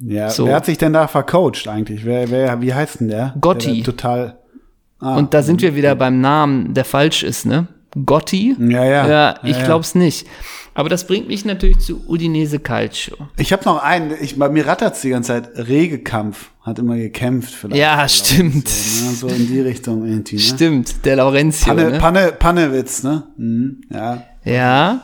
[0.00, 0.46] Ja, So.
[0.46, 2.04] wer hat sich denn da vercoacht eigentlich?
[2.04, 3.34] Wer, wer, wie heißt denn der?
[3.40, 3.76] Gotti.
[3.76, 4.38] Der total.
[5.00, 7.68] Ah, Und da sind wir wieder beim Namen, der falsch ist, ne?
[8.06, 8.56] Gotti?
[8.58, 9.06] Ja, ja.
[9.08, 9.64] Ja, ich Ja, ja.
[9.66, 10.26] glaub's nicht.
[10.76, 13.16] Aber das bringt mich natürlich zu Udinese Calcio.
[13.36, 15.50] Ich habe noch einen, ich, bei mir rattert's die ganze Zeit.
[15.68, 16.50] Regekampf.
[16.62, 17.52] Hat immer gekämpft.
[17.54, 17.76] Vielleicht.
[17.80, 18.68] Ja, stimmt.
[18.68, 19.12] So, ne?
[19.12, 20.36] so in die Richtung irgendwie.
[20.36, 20.40] Ne?
[20.42, 21.98] Stimmt, der Laurentio, Panne, ne?
[21.98, 23.22] Panne, Pannewitz, ne?
[23.36, 24.22] Mhm, ja.
[24.44, 25.02] Ja,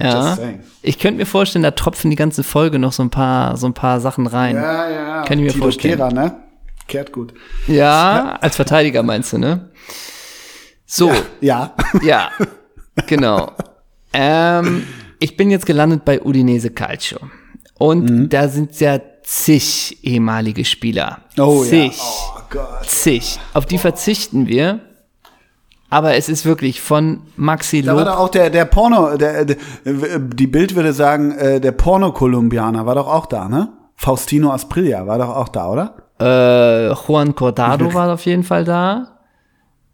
[0.00, 0.36] ja.
[0.82, 3.74] Ich könnte mir vorstellen, da tropfen die ganze Folge noch so ein paar, so ein
[3.74, 4.56] paar Sachen rein.
[4.56, 5.22] Ja, Ja, ja.
[5.22, 5.96] Kann ich mir Tito vorstellen.
[5.96, 6.34] Kehrer, ne?
[6.86, 7.34] Kehrt gut.
[8.40, 9.68] als Verteidiger meinst du, ne?
[10.86, 11.74] So, Ja.
[12.02, 12.30] Ja,
[13.06, 13.52] genau.
[14.12, 14.86] ähm,
[15.20, 17.18] ich bin jetzt gelandet bei Udinese Calcio.
[17.78, 18.28] Und Mhm.
[18.28, 21.18] da sind ja zig ehemalige Spieler.
[21.38, 21.96] Oh zig.
[21.96, 22.02] ja.
[22.36, 22.86] Oh Gott.
[22.86, 23.38] Zig.
[23.52, 24.80] Auf die verzichten wir.
[25.90, 28.12] Aber es ist wirklich von Maxi Da war Lob.
[28.14, 29.56] doch auch der, der Porno, der, der,
[30.18, 33.68] die Bild würde sagen, äh, der Porno-Kolumbianer war doch auch da, ne?
[33.96, 35.94] Faustino Asprilla war doch auch da, oder?
[36.20, 39.18] Äh, Juan Cordado war auf jeden Fall da.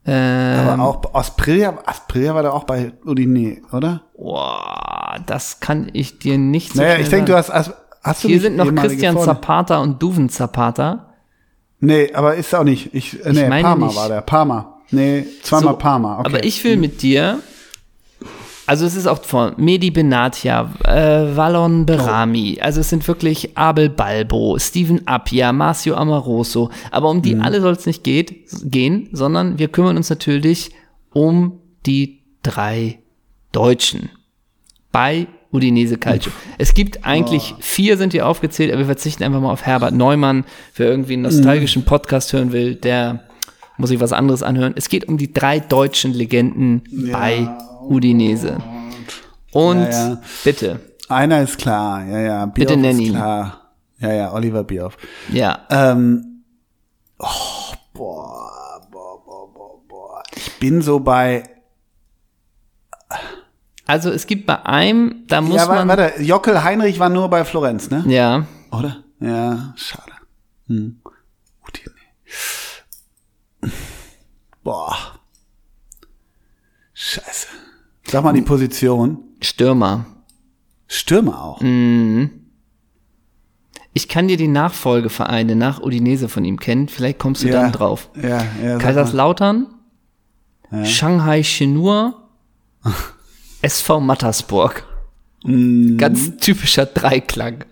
[0.07, 4.02] Ähm, Aber auch Asprilla, Asprilla war doch auch bei Udine, oder?
[4.18, 7.54] boah, das kann ich dir nicht so Naja, ich denke, du sagen.
[7.59, 9.33] hast, hast, hast du Hier sind noch Christian vorne?
[9.33, 11.07] Zapata und Duven Zapata.
[11.80, 12.94] Nee, aber ist auch nicht.
[12.94, 13.96] Ich, äh, nee, meine Parma nicht.
[13.96, 14.20] war der.
[14.22, 14.73] Parma.
[14.94, 16.18] Nee, zweimal So, Parma.
[16.20, 16.26] Okay.
[16.26, 17.40] Aber ich will mit dir,
[18.66, 23.90] also es ist auch von Medi Benatia, äh, Wallon Berami, also es sind wirklich Abel
[23.90, 27.22] Balbo, Steven Appia, Marcio Amoroso, aber um Mhm.
[27.22, 30.70] die alle soll es nicht geht, gehen, sondern wir kümmern uns natürlich
[31.12, 32.98] um die drei
[33.52, 34.09] Deutschen
[34.92, 36.33] bei Udinese Calcio.
[36.59, 40.44] Es gibt eigentlich vier sind hier aufgezählt, aber wir verzichten einfach mal auf Herbert Neumann,
[40.74, 41.87] wer irgendwie einen nostalgischen Mhm.
[41.87, 43.20] Podcast hören will, der
[43.76, 44.72] muss sich was anderes anhören.
[44.76, 46.82] Es geht um die drei deutschen Legenden
[47.12, 47.48] bei
[47.88, 48.58] Udinese.
[49.52, 50.20] Und Ja, ja.
[50.44, 52.04] bitte, Einer ist klar.
[52.06, 52.46] Ja, ja.
[52.46, 53.12] Bioff Bitte nenn ist ihn.
[53.14, 53.60] klar.
[53.98, 54.96] Ja, ja, Oliver Bioff.
[55.32, 56.42] ja, Ähm,
[57.18, 57.26] oh,
[57.92, 60.22] boah, boah, boah, boah, boah.
[60.37, 61.44] Ich bin so bei.
[63.87, 67.28] also es gibt bei einem, da muss ja, wa- man, warte, Jockel Heinrich war nur
[67.28, 68.02] bei Florenz, ne?
[68.06, 69.04] ja, Oder?
[69.20, 70.12] Ja, schade.
[70.68, 71.00] Hm.
[71.66, 71.94] Udine.
[74.62, 74.96] Boah.
[76.94, 77.48] Scheiße.
[78.07, 79.18] Sag mal die Position.
[79.40, 80.07] Stürmer.
[80.87, 81.61] Stürmer auch.
[83.92, 86.88] Ich kann dir die Nachfolgevereine nach Udinese von ihm kennen.
[86.88, 87.62] Vielleicht kommst du Ja.
[87.62, 88.11] dann drauf.
[88.20, 88.79] Ja, ja.
[88.79, 89.66] Kaiserslautern,
[90.85, 92.29] Shanghai Shenhua,
[93.62, 94.85] SV Mattersburg.
[95.44, 95.96] Mm.
[95.98, 97.64] Ganz typischer Dreiklang.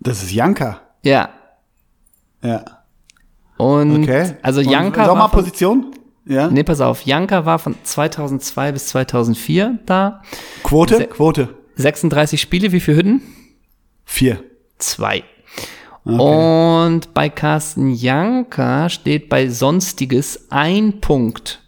[0.00, 0.80] Das ist Janka.
[1.02, 1.30] Ja.
[2.42, 2.77] Ja.
[3.58, 4.34] Und Okay.
[4.42, 5.92] also Janka Sag mal Position.
[6.26, 6.48] Ja.
[6.48, 10.22] nee, pass auf, Janka war von 2002 bis 2004 da.
[10.62, 10.96] Quote?
[10.96, 11.48] Se- Quote.
[11.76, 13.22] 36 Spiele, wie viele Hütten?
[14.04, 14.42] Vier.
[14.78, 15.24] Zwei.
[16.04, 21.62] Und bei Carsten Janka steht bei Sonstiges ein Punkt.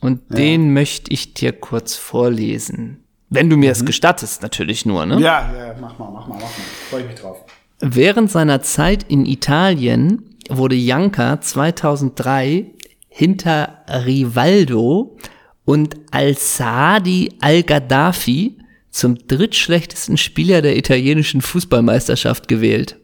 [0.00, 3.02] Und den möchte ich dir kurz vorlesen.
[3.30, 5.14] Wenn du mir es gestattest, natürlich nur, ne?
[5.20, 6.48] Ja, ja, mach mal, mach mal, mach mal.
[6.90, 7.38] Freue ich mich drauf.
[7.80, 12.66] Während seiner Zeit in Italien wurde Janka 2003
[13.08, 15.16] hinter Rivaldo
[15.64, 18.58] und Al-Saadi Al-Gaddafi
[18.90, 22.96] zum drittschlechtesten Spieler der italienischen Fußballmeisterschaft gewählt.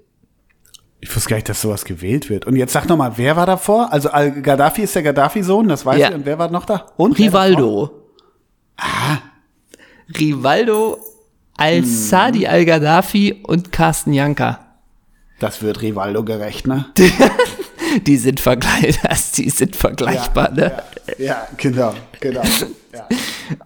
[1.00, 2.46] Ich wusste gar nicht, dass sowas gewählt wird.
[2.46, 3.92] Und jetzt sag noch mal, wer war davor?
[3.92, 6.08] Also Al-Gaddafi ist der Gaddafi-Sohn, das weiß Ja.
[6.10, 6.14] ich.
[6.14, 6.86] Und wer war noch da?
[6.96, 7.18] Und?
[7.18, 7.90] Rivaldo.
[8.76, 9.18] Ah.
[10.18, 10.98] Rivaldo,
[11.56, 14.61] Al-Saadi Al-Gaddafi und Carsten Janka.
[15.42, 16.86] Das wird Rivaldo gerecht, ne?
[18.06, 20.72] Die sind vergleichbar, die sind vergleichbar, ne?
[21.18, 22.40] Ja, ja, genau, genau.
[22.94, 23.06] Ja.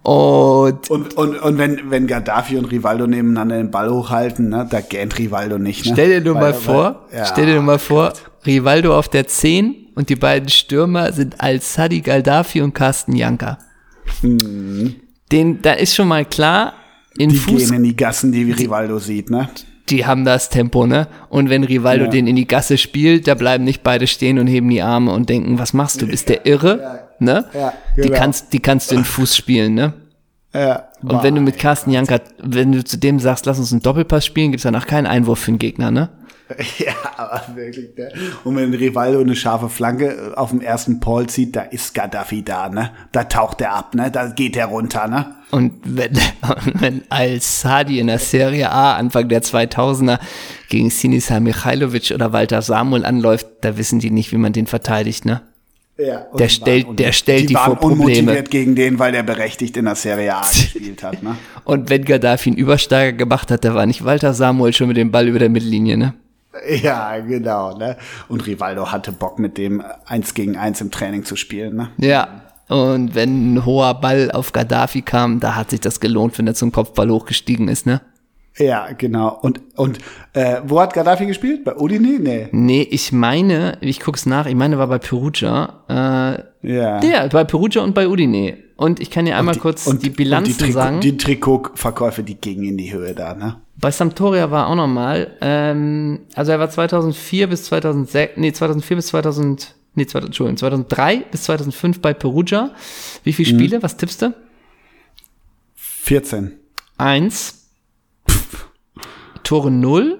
[0.03, 4.81] Und Und, und, und wenn, wenn Gaddafi und Rivaldo nebeneinander den Ball hochhalten, ne, da
[4.81, 5.85] gähnt Rivaldo nicht.
[5.85, 5.93] Ne?
[5.93, 7.25] Stell dir nur mal vor, ja.
[7.25, 8.11] stell dir nur mal vor,
[8.45, 13.59] Rivaldo auf der 10 und die beiden Stürmer sind Al-Sadi Galdafi und Carsten Janka.
[15.31, 16.73] Den, da ist schon mal klar,
[17.17, 17.33] in Mhm.
[17.33, 19.49] Die Fuß, gehen in die Gassen, die Rivaldo sieht, ne?
[19.89, 21.07] Die haben das Tempo, ne?
[21.29, 22.09] Und wenn Rivaldo Ja.
[22.11, 25.29] den in die Gasse spielt, da bleiben nicht beide stehen und heben die Arme und
[25.29, 27.45] denken, was machst du, bist der irre, ne?
[27.53, 28.15] Ja, Die genau.
[28.17, 29.93] kannst, die kannst du in Fuß spielen, ne?
[30.53, 30.87] Ja.
[31.03, 34.25] Und wenn du mit Carsten Janka, wenn du zu dem sagst, lass uns einen Doppelpass
[34.25, 36.09] spielen, gibt's danach keinen Einwurf für den Gegner, ne?
[36.77, 38.09] Ja, aber wirklich, ne?
[38.43, 42.69] Und wenn Rivaldo eine scharfe Flanke auf dem ersten Paul zieht, da ist Gaddafi da,
[42.69, 42.91] ne?
[43.11, 44.09] Da taucht er ab, ne?
[44.11, 45.35] Da geht er runter, ne?
[45.51, 46.11] Und wenn,
[46.79, 50.19] wenn Al-Sadi in der Serie A Anfang der 2000er
[50.69, 55.25] gegen Sinisa Mikhailovic oder Walter Samuel anläuft, da wissen die nicht, wie man den verteidigt,
[55.25, 55.41] ne?
[55.99, 58.03] Ja, und Der die stellt- der stellt die waren vor Probleme.
[58.19, 61.35] unmotiviert gegen den, weil der berechtigt in der Serie A gespielt hat, ne?
[61.65, 65.09] Und wenn Gaddafi einen Übersteiger gemacht hat, da war nicht Walter Samuel schon mit dem
[65.11, 66.13] Ball über der Mittellinie, ne?
[66.81, 67.97] Ja, genau, ne?
[68.27, 71.89] Und Rivaldo hatte Bock, mit dem eins gegen eins im Training zu spielen, ne?
[71.97, 72.41] Ja.
[72.69, 76.53] Und wenn ein hoher Ball auf Gaddafi kam, da hat sich das gelohnt, wenn er
[76.53, 78.01] zum Kopfball hochgestiegen ist, ne?
[78.57, 79.37] Ja, genau.
[79.41, 79.99] Und, und
[80.33, 81.63] äh, wo hat Gaddafi gespielt?
[81.63, 82.19] Bei Udine?
[82.19, 82.47] Nee.
[82.51, 85.83] Nee, ich meine, ich guck's nach, ich meine, war bei Perugia.
[85.87, 86.99] Äh, Ja.
[86.99, 88.57] der, bei Perugia und bei Udine.
[88.75, 90.99] Und ich kann dir einmal kurz die, Bilanzen und die Trikot, sagen.
[91.01, 93.57] Die Trikotverkäufe, die gingen in die Höhe da, ne?
[93.79, 99.07] Bei Sampdoria war auch nochmal, ähm, also er war 2004 bis 2006, nee, 2004 bis
[99.07, 102.71] 2000, nee, 2000, Entschuldigung, 2003 bis 2005 bei Perugia.
[103.23, 103.59] Wie viele Mhm.
[103.59, 103.83] Spiele?
[103.83, 104.33] Was tippst du?
[105.75, 106.53] 14.
[106.97, 107.67] Eins.
[109.43, 110.19] Tore null.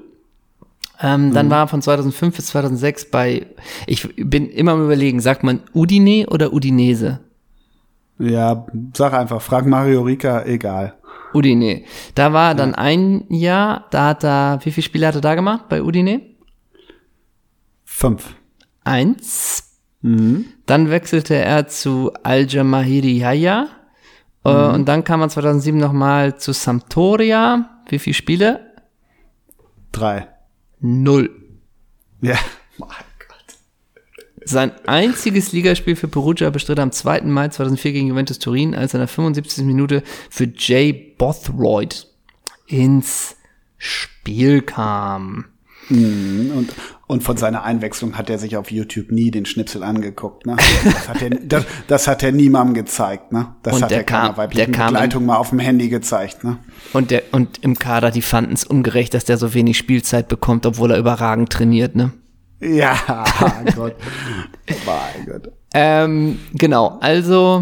[1.02, 1.34] Ähm, Mhm.
[1.34, 3.48] Dann war er von 2005 bis 2006 bei,
[3.86, 7.20] ich bin immer am überlegen, sagt man Udine oder Udinese?
[8.20, 8.66] Ja,
[8.96, 10.96] sag einfach, frag Mario Rica, egal.
[11.34, 11.84] Udine.
[12.16, 15.70] Da war dann ein Jahr, da hat er, wie viele Spiele hat er da gemacht
[15.70, 16.22] bei Udine?
[17.86, 18.36] Fünf.
[18.84, 19.80] Eins.
[20.66, 23.68] Dann wechselte er zu Al-Jamahiri Yahya.
[24.46, 27.82] Äh, Und dann kam er 2007 nochmal zu Sampdoria.
[27.90, 28.74] Wie viele Spiele?
[29.92, 30.28] Drei.
[30.80, 31.30] Null.
[32.22, 32.36] Ja.
[34.48, 37.22] Sein einziges Ligaspiel für Perugia bestritt er am 2.
[37.22, 39.66] Mai 2004 gegen Juventus Turin, als er in der 75.
[39.66, 42.08] Minute für Jay Bothroyd
[42.68, 43.36] ins
[43.78, 45.46] Spiel kam.
[45.90, 46.68] Und,
[47.08, 50.58] und von seiner Einwechslung hat er sich auf YouTube nie den Schnipsel angeguckt, ne?
[50.84, 53.56] Das hat er, das, das hat er niemandem gezeigt, ne?
[53.64, 55.88] Das Und hat der er keiner kam- weiblichen der kam Begleitung mal auf dem Handy
[55.88, 56.58] gezeigt, ne?
[56.92, 60.66] Und, der, und im Kader, die fanden es ungerecht, dass der so wenig Spielzeit bekommt,
[60.66, 62.12] obwohl er überragend trainiert, ne?
[62.60, 63.24] Ja,
[63.76, 63.96] Gott.
[64.86, 65.52] mein Gott.
[65.74, 67.62] Ähm, genau, also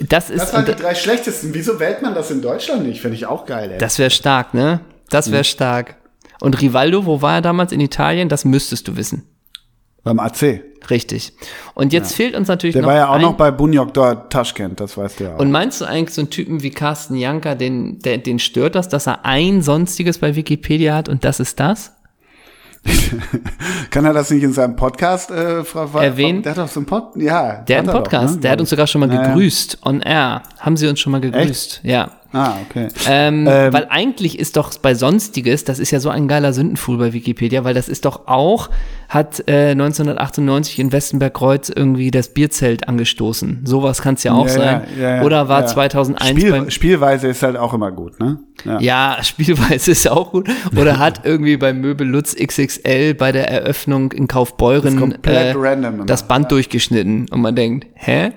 [0.00, 1.54] das ist Das waren die drei schlechtesten.
[1.54, 3.00] Wieso wählt man das in Deutschland nicht?
[3.00, 3.78] Finde ich auch geil, ey.
[3.78, 4.80] das wäre stark, ne?
[5.10, 5.32] Das Mhm.
[5.32, 5.96] wäre stark.
[6.40, 8.28] Und Rivaldo, wo war er damals in Italien?
[8.28, 9.22] Das müsstest du wissen.
[10.02, 10.60] Beim AC.
[10.90, 11.32] Richtig.
[11.74, 14.80] Und jetzt fehlt uns natürlich Der noch war ja auch noch bei Bunyok dort Taschkent,
[14.80, 15.38] das weißt du ja auch.
[15.38, 18.88] Und meinst du eigentlich so einen Typen wie Carsten Janka, den, der, den stört das,
[18.88, 21.92] dass er ein sonstiges bei Wikipedia hat und das ist das?
[23.90, 26.42] Kann er das nicht in seinem Podcast äh, Frau, erwähnen?
[26.42, 28.40] Der hat doch so einen Pod ja, Der hat einen Podcast, doch, ne?
[28.40, 30.42] der hat uns sogar schon mal gegrüßt, on air.
[30.58, 31.84] Haben sie uns schon mal gegrüßt, Echt?
[31.84, 32.10] ja.
[32.32, 32.88] Ah, okay.
[33.08, 36.96] Ähm, ähm, weil eigentlich ist doch bei Sonstiges, das ist ja so ein geiler Sündenfuhl
[36.96, 38.70] bei Wikipedia, weil das ist doch auch,
[39.08, 43.60] hat äh, 1998 in Westenberg-Kreuz irgendwie das Bierzelt angestoßen.
[43.64, 44.82] Sowas kann es ja auch ja, sein.
[44.98, 48.38] Ja, ja, Oder war 2001 Spiel, beim Spielweise ist halt auch immer gut, ne?
[48.80, 49.18] Ja.
[49.22, 50.48] Spielweise ist auch gut.
[50.74, 56.28] Oder hat irgendwie bei Möbel Lutz XXL bei der Eröffnung in Kaufbeuren das, äh, das
[56.28, 58.32] Band durchgeschnitten und man denkt, hä?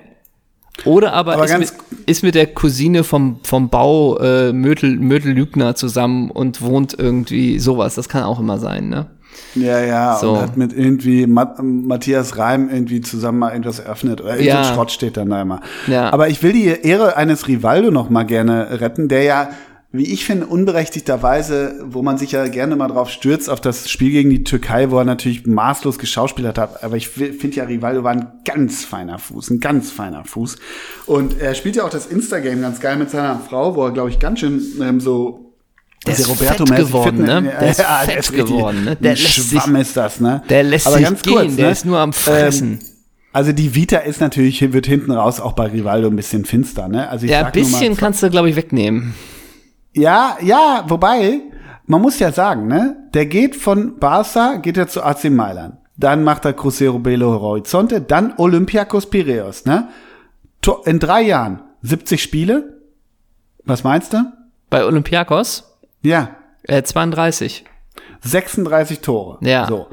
[0.84, 1.72] Oder aber, aber ist, mit,
[2.06, 7.58] ist, mit, der Cousine vom, vom Bau äh, Mödel, Mödel Lügner zusammen und wohnt irgendwie
[7.58, 7.94] sowas.
[7.94, 9.06] Das kann auch immer sein, ne?
[9.54, 10.32] Ja, ja, so.
[10.32, 14.20] und hat mit irgendwie Matthias Reim irgendwie zusammen mal irgendwas eröffnet.
[14.20, 14.64] Oder irgendein ja.
[14.64, 15.60] Schrott steht dann da immer.
[15.86, 16.12] Ja.
[16.12, 19.48] Aber ich will die Ehre eines Rivaldo noch mal gerne retten, der ja
[19.96, 24.10] wie ich finde, unberechtigterweise, wo man sich ja gerne mal drauf stürzt, auf das Spiel
[24.10, 26.82] gegen die Türkei, wo er natürlich maßlos geschauspielert hat.
[26.82, 30.56] Aber ich finde ja, Rivaldo war ein ganz feiner Fuß, ein ganz feiner Fuß.
[31.06, 34.10] Und er spielt ja auch das Instagame ganz geil mit seiner Frau, wo er, glaube
[34.10, 35.42] ich, ganz schön ähm, so
[36.06, 37.42] der ist Roberto fett geworden, ne?
[37.42, 38.96] Der ist ja, fett der ist geworden, ne?
[38.96, 40.42] Der lässt Schwamm sich, ist das, ne?
[40.48, 41.72] Der lässt Aber sich ganz gehen, kurz, der ne?
[41.72, 42.72] ist nur am Fressen.
[42.72, 42.78] Ähm,
[43.32, 47.08] also die Vita ist natürlich, wird hinten raus auch bei Rivaldo ein bisschen finster, ne?
[47.10, 49.14] Also ich ja, ein bisschen mal, kannst du, glaube ich, wegnehmen.
[49.96, 51.40] Ja, ja, wobei,
[51.86, 55.76] man muss ja sagen, ne, der geht von Barca, geht er zu AC Mailand.
[55.96, 59.88] Dann macht er Cruzeiro Belo Horizonte, dann Olympiakos Piraeus, ne?
[60.84, 62.80] In drei Jahren 70 Spiele.
[63.64, 64.18] Was meinst du?
[64.68, 65.78] Bei Olympiakos?
[66.02, 66.30] Ja.
[66.64, 67.64] Äh, 32.
[68.20, 69.38] 36 Tore.
[69.40, 69.66] Ja.
[69.66, 69.86] So.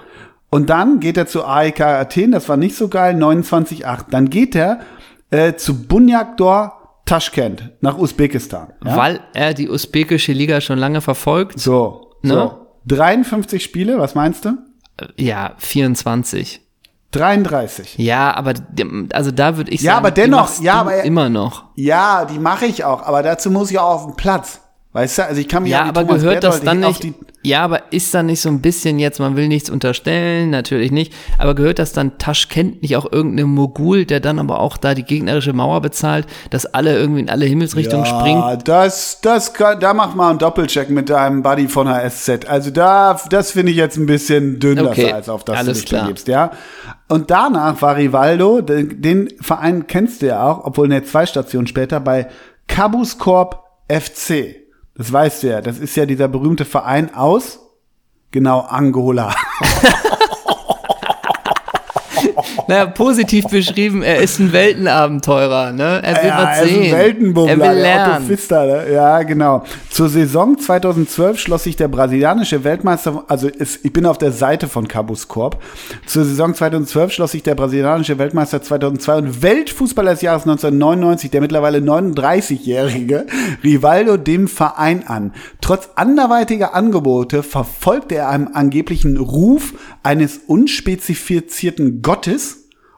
[0.49, 4.05] Und dann geht er zu AEK Athen, das war nicht so geil, 29,8.
[4.09, 4.81] Dann geht er
[5.29, 8.73] äh, zu Bunyakdor Taschkent nach Usbekistan.
[8.83, 8.97] Ja?
[8.97, 11.59] Weil er die usbekische Liga schon lange verfolgt.
[11.59, 12.33] So, ne?
[12.33, 12.67] so.
[12.85, 14.57] 53 Spiele, was meinst du?
[15.17, 16.61] Ja, 24.
[17.11, 17.97] 33.
[17.97, 18.53] Ja, aber
[19.13, 21.65] also da würde ich sagen, ja, aber dennoch, ja, aber immer noch.
[21.75, 24.61] Ja, die mache ich auch, aber dazu muss ich auch auf den Platz.
[24.93, 27.03] Weißt du, also ich kann mir ja, aber gehört Berthold das dann nicht
[27.45, 31.13] ja, aber ist da nicht so ein bisschen jetzt, man will nichts unterstellen, natürlich nicht,
[31.37, 35.03] aber gehört das dann Taschkent nicht auch irgendeinem Mogul, der dann aber auch da die
[35.03, 38.39] gegnerische Mauer bezahlt, dass alle irgendwie in alle Himmelsrichtungen ja, springen?
[38.39, 42.47] Ja, das, das, kann, da mach mal einen Doppelcheck mit deinem Buddy von HSZ.
[42.47, 45.81] Also da, das finde ich jetzt ein bisschen dünner okay, als auf das alles du
[45.81, 46.07] dich klar.
[46.07, 46.51] gibst, ja.
[47.09, 51.67] Und danach war Rivaldo, den, den Verein kennst du ja auch, obwohl ne, zwei Stationen
[51.67, 52.27] später bei
[52.67, 54.62] Cabuscorp FC.
[54.95, 55.61] Das weißt du ja.
[55.61, 57.59] Das ist ja dieser berühmte Verein aus,
[58.31, 59.35] genau, Angola.
[62.67, 66.01] naja, positiv beschrieben, er ist ein Weltenabenteurer, ne?
[66.03, 66.83] Er will ja, was er sehen.
[66.83, 68.25] Ist ein Weltenbummler, er will lernen.
[68.25, 68.93] Pfister, ne?
[68.93, 69.63] Ja, genau.
[69.89, 74.67] Zur Saison 2012 schloss sich der brasilianische Weltmeister, also ist, ich bin auf der Seite
[74.67, 75.61] von Cabus Corp.
[76.05, 81.41] Zur Saison 2012 schloss sich der brasilianische Weltmeister 2002 und Weltfußballer des Jahres 1999, der
[81.41, 83.25] mittlerweile 39-jährige
[83.63, 85.33] Rivaldo dem Verein an.
[85.61, 89.73] Trotz anderweitiger Angebote verfolgte er einen angeblichen Ruf
[90.03, 92.52] eines unspezifizierten Gottes,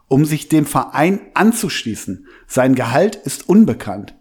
[0.07, 2.27] um sich dem Verein anzuschließen.
[2.47, 4.13] Sein Gehalt ist unbekannt.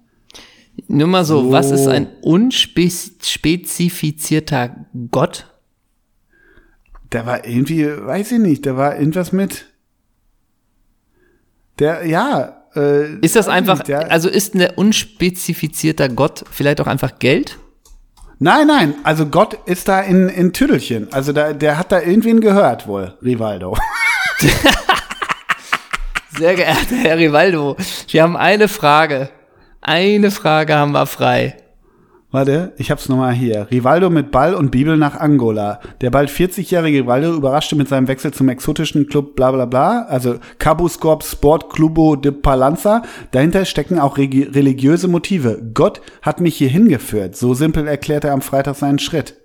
[0.88, 1.52] Nur mal so, so.
[1.52, 5.46] was ist ein unspezifizierter Gott?
[7.12, 9.66] Der war irgendwie, weiß ich nicht, der war irgendwas mit.
[11.78, 12.64] Der, ja.
[12.74, 17.56] Äh, ist das einfach, nicht, also ist ein unspezifizierter Gott vielleicht auch einfach Geld?
[18.40, 21.12] Nein, nein, also Gott ist da in, in Tüdelchen.
[21.12, 23.76] Also da, der hat da irgendwen gehört wohl, Rivaldo.
[26.36, 27.76] Sehr geehrter Herr Rivaldo,
[28.08, 29.28] wir haben eine Frage.
[29.80, 31.56] Eine Frage haben wir frei.
[32.32, 33.68] Warte, ich hab's nochmal hier.
[33.70, 35.78] Rivaldo mit Ball und Bibel nach Angola.
[36.00, 40.38] Der bald 40-jährige Rivaldo überraschte mit seinem Wechsel zum exotischen Club bla bla bla, also
[40.58, 43.02] Cabuscorp Sport Clubo de Palanza.
[43.30, 45.62] Dahinter stecken auch religiöse Motive.
[45.74, 47.36] Gott hat mich hier hingeführt.
[47.36, 49.36] So simpel erklärte er am Freitag seinen Schritt.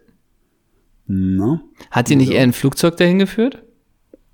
[1.05, 1.59] No.
[1.91, 3.61] Hat ihn nicht eher ein Flugzeug dahin geführt?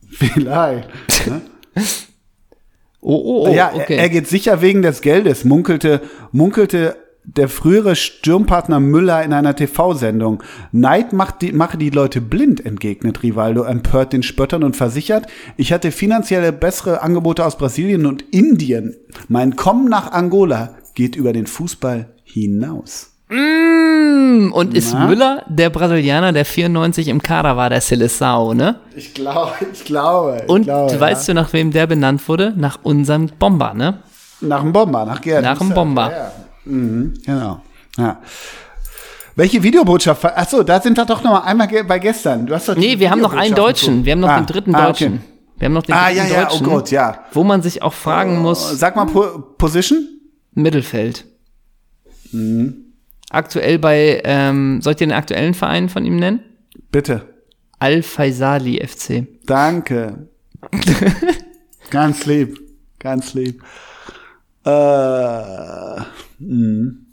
[0.08, 0.88] Vielleicht.
[1.28, 1.42] Ne?
[3.06, 3.54] oh, oh, oh.
[3.54, 3.96] Ja, okay.
[3.96, 9.56] er, er geht sicher wegen des Geldes, munkelte, munkelte der frühere Sturmpartner Müller in einer
[9.56, 10.44] TV-Sendung.
[10.72, 15.28] Neid macht die, mache die Leute blind, entgegnet Rivaldo empört den Spöttern und versichert,
[15.58, 18.96] ich hatte finanzielle bessere Angebote aus Brasilien und Indien.
[19.28, 23.15] Mein Kommen nach Angola geht über den Fußball hinaus.
[23.30, 25.08] Mm, und ist Na?
[25.08, 28.80] Müller der Brasilianer, der 94 im Kader war, der Seleção, ne?
[28.96, 30.42] Ich glaube, ich glaube.
[30.44, 31.34] Ich und glaube, weißt ja.
[31.34, 32.54] du, nach wem der benannt wurde?
[32.56, 34.00] Nach unserem Bomber, ne?
[34.42, 35.44] Nach dem Bomber, nach Gerd.
[35.44, 36.12] Nach dem Bomber.
[36.12, 36.32] Ja, ja.
[36.66, 37.62] Mhm, genau.
[37.98, 38.20] Ja.
[39.36, 40.24] Welche Videobotschaft?
[40.26, 42.46] Achso, da sind wir doch noch mal einmal bei gestern.
[42.46, 44.06] Du hast doch nee, wir haben noch einen Deutschen.
[44.06, 45.14] Wir haben noch ah, den dritten ah, Deutschen.
[45.14, 45.24] Okay.
[45.58, 46.66] Wir haben noch den ah, dritten ja, Deutschen.
[46.66, 47.20] Ja, oh Gott, ja.
[47.34, 48.80] Wo man sich auch fragen oh, muss.
[48.80, 50.08] Sag mal po Position?
[50.54, 51.26] Mittelfeld.
[52.32, 52.85] Mhm.
[53.36, 56.40] Aktuell bei, ähm, soll ich dir den aktuellen Verein von ihm nennen?
[56.90, 57.34] Bitte.
[57.80, 59.28] Al-Faisali FC.
[59.46, 60.30] Danke.
[61.90, 62.58] ganz lieb.
[62.98, 63.62] Ganz lieb.
[64.66, 66.06] Äh, mh.
[66.40, 67.06] Hm.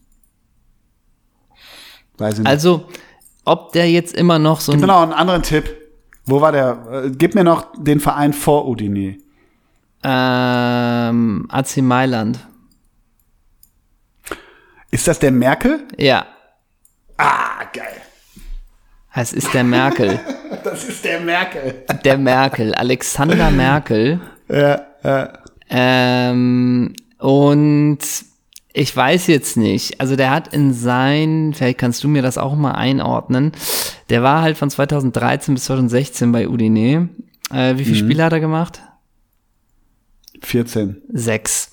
[2.18, 2.46] Weiß ich nicht.
[2.46, 2.86] Also,
[3.44, 4.78] ob der jetzt immer noch so ein.
[4.78, 5.76] Gib mir noch einen anderen Tipp.
[6.24, 7.02] Wo war der?
[7.04, 9.18] Äh, gib mir noch den Verein vor Udine.
[10.04, 12.38] Ähm, AC Mailand.
[14.92, 15.80] Ist das der Merkel?
[15.96, 16.26] Ja.
[17.16, 17.96] Ah, geil.
[19.14, 20.20] Es ist der Merkel.
[20.64, 21.82] das ist der Merkel.
[22.04, 24.20] Der Merkel, Alexander Merkel.
[24.48, 25.32] Ja, ja.
[25.70, 27.98] Ähm, und
[28.74, 29.98] ich weiß jetzt nicht.
[29.98, 33.52] Also der hat in sein, vielleicht kannst du mir das auch mal einordnen.
[34.10, 37.08] Der war halt von 2013 bis 2016 bei Udine.
[37.50, 38.06] Äh, wie viele mhm.
[38.06, 38.82] Spiele hat er gemacht?
[40.42, 41.00] 14.
[41.12, 41.70] Sechs.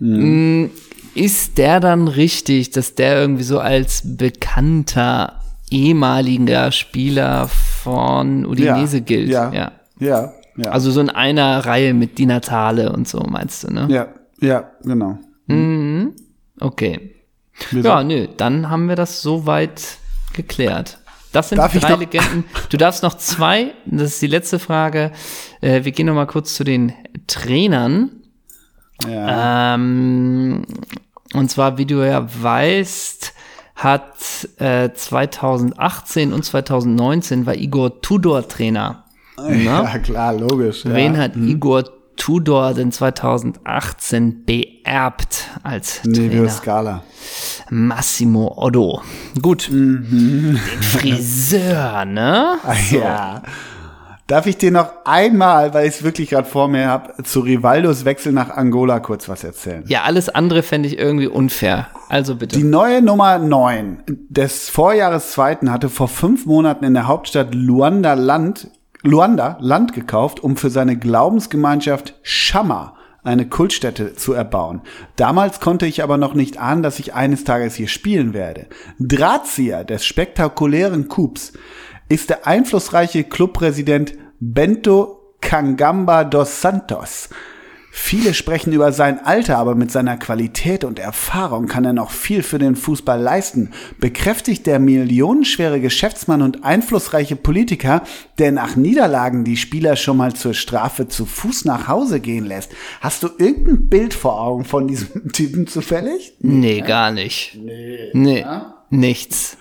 [0.00, 0.70] Mhm.
[1.18, 9.02] Ist der dann richtig, dass der irgendwie so als bekannter ehemaliger Spieler von Udinese ja,
[9.02, 9.28] gilt?
[9.28, 10.70] Ja, ja, ja, ja.
[10.70, 13.88] Also so in einer Reihe mit Di Natale und so, meinst du, ne?
[13.90, 14.08] Ja,
[14.40, 15.18] ja, genau.
[15.46, 16.12] Mhm.
[16.60, 17.16] Okay.
[17.72, 17.88] Wieso?
[17.88, 19.82] Ja, nö, dann haben wir das soweit
[20.34, 20.98] geklärt.
[21.32, 22.44] Das sind Darf die drei Legenden.
[22.70, 25.10] Du darfst noch zwei, das ist die letzte Frage.
[25.62, 26.92] Äh, wir gehen noch mal kurz zu den
[27.26, 28.10] Trainern.
[29.06, 29.74] Ja.
[29.74, 30.64] Ähm,
[31.34, 33.34] und zwar, wie du ja weißt,
[33.74, 39.04] hat äh, 2018 und 2019 war Igor Tudor Trainer.
[39.38, 40.02] Ja, ne?
[40.02, 40.84] klar, logisch.
[40.84, 41.20] Wen ja.
[41.20, 41.46] hat mhm.
[41.46, 41.84] Igor
[42.16, 46.18] Tudor denn 2018 beerbt als Trainer?
[46.18, 47.04] Nevio Scala.
[47.70, 49.00] Massimo Otto.
[49.40, 49.70] Gut.
[49.70, 50.58] Mhm.
[50.58, 52.56] Den Friseur, ne?
[52.90, 52.98] So.
[52.98, 53.42] Ja.
[54.28, 58.04] Darf ich dir noch einmal, weil ich es wirklich gerade vor mir habe, zu Rivaldos
[58.04, 59.84] Wechsel nach Angola kurz was erzählen?
[59.86, 61.86] Ja, alles andere fände ich irgendwie unfair.
[62.10, 62.58] Also bitte.
[62.58, 68.12] Die neue Nummer 9 des Vorjahres zweiten hatte vor fünf Monaten in der Hauptstadt Luanda
[68.12, 68.70] Land
[69.02, 74.82] Luanda Land gekauft, um für seine Glaubensgemeinschaft Shama eine Kultstätte zu erbauen.
[75.16, 78.66] Damals konnte ich aber noch nicht ahnen, dass ich eines Tages hier spielen werde.
[78.98, 81.54] Drahtzieher des spektakulären Coups
[82.08, 87.28] ist der einflussreiche Clubpräsident Bento Kangamba dos Santos.
[88.00, 92.42] Viele sprechen über sein Alter, aber mit seiner Qualität und Erfahrung kann er noch viel
[92.42, 98.04] für den Fußball leisten, bekräftigt der millionenschwere Geschäftsmann und einflussreiche Politiker,
[98.38, 102.72] der nach Niederlagen die Spieler schon mal zur Strafe zu Fuß nach Hause gehen lässt.
[103.00, 106.34] Hast du irgendein Bild vor Augen von diesem Typen zufällig?
[106.38, 107.58] Nee, gar nicht.
[107.60, 108.10] Nee.
[108.12, 108.84] Nee, ja?
[108.90, 109.57] nichts.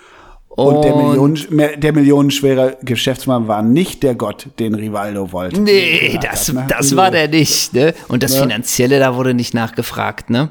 [0.57, 5.61] Und, und der, Millionen, der millionenschwere Geschäftsmann war nicht der Gott, den Rivaldo wollte.
[5.61, 6.65] Nee, das, hat, ne?
[6.67, 7.75] das war der nicht.
[7.75, 7.93] Ne?
[8.07, 8.41] Und das ne?
[8.41, 10.49] Finanzielle, da wurde nicht nachgefragt, ne?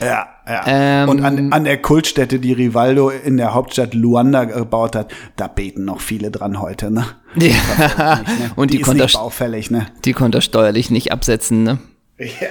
[0.00, 0.62] Ja, ja.
[0.66, 5.46] Ähm, und an, an der Kultstätte, die Rivaldo in der Hauptstadt Luanda gebaut hat, da
[5.46, 7.04] beten noch viele dran heute, ne?
[7.36, 7.46] Ja.
[7.46, 8.50] Nicht, ne?
[8.56, 9.86] Und die, die konnte baufällig, ne?
[10.04, 11.78] Die konnte er steuerlich nicht absetzen, ne?
[12.18, 12.48] Ja.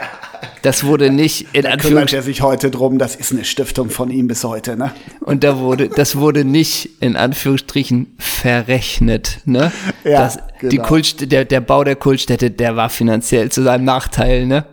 [0.61, 4.09] Das wurde nicht in da kümmert er sich heute drum, das ist eine Stiftung von
[4.09, 4.93] ihm bis heute, ne?
[5.19, 9.71] Und da wurde, das wurde nicht in Anführungsstrichen verrechnet, ne?
[10.05, 10.69] Ja, das, genau.
[10.69, 14.65] die Kultstätte, der, der Bau der Kultstätte, der war finanziell zu seinem Nachteil, ne?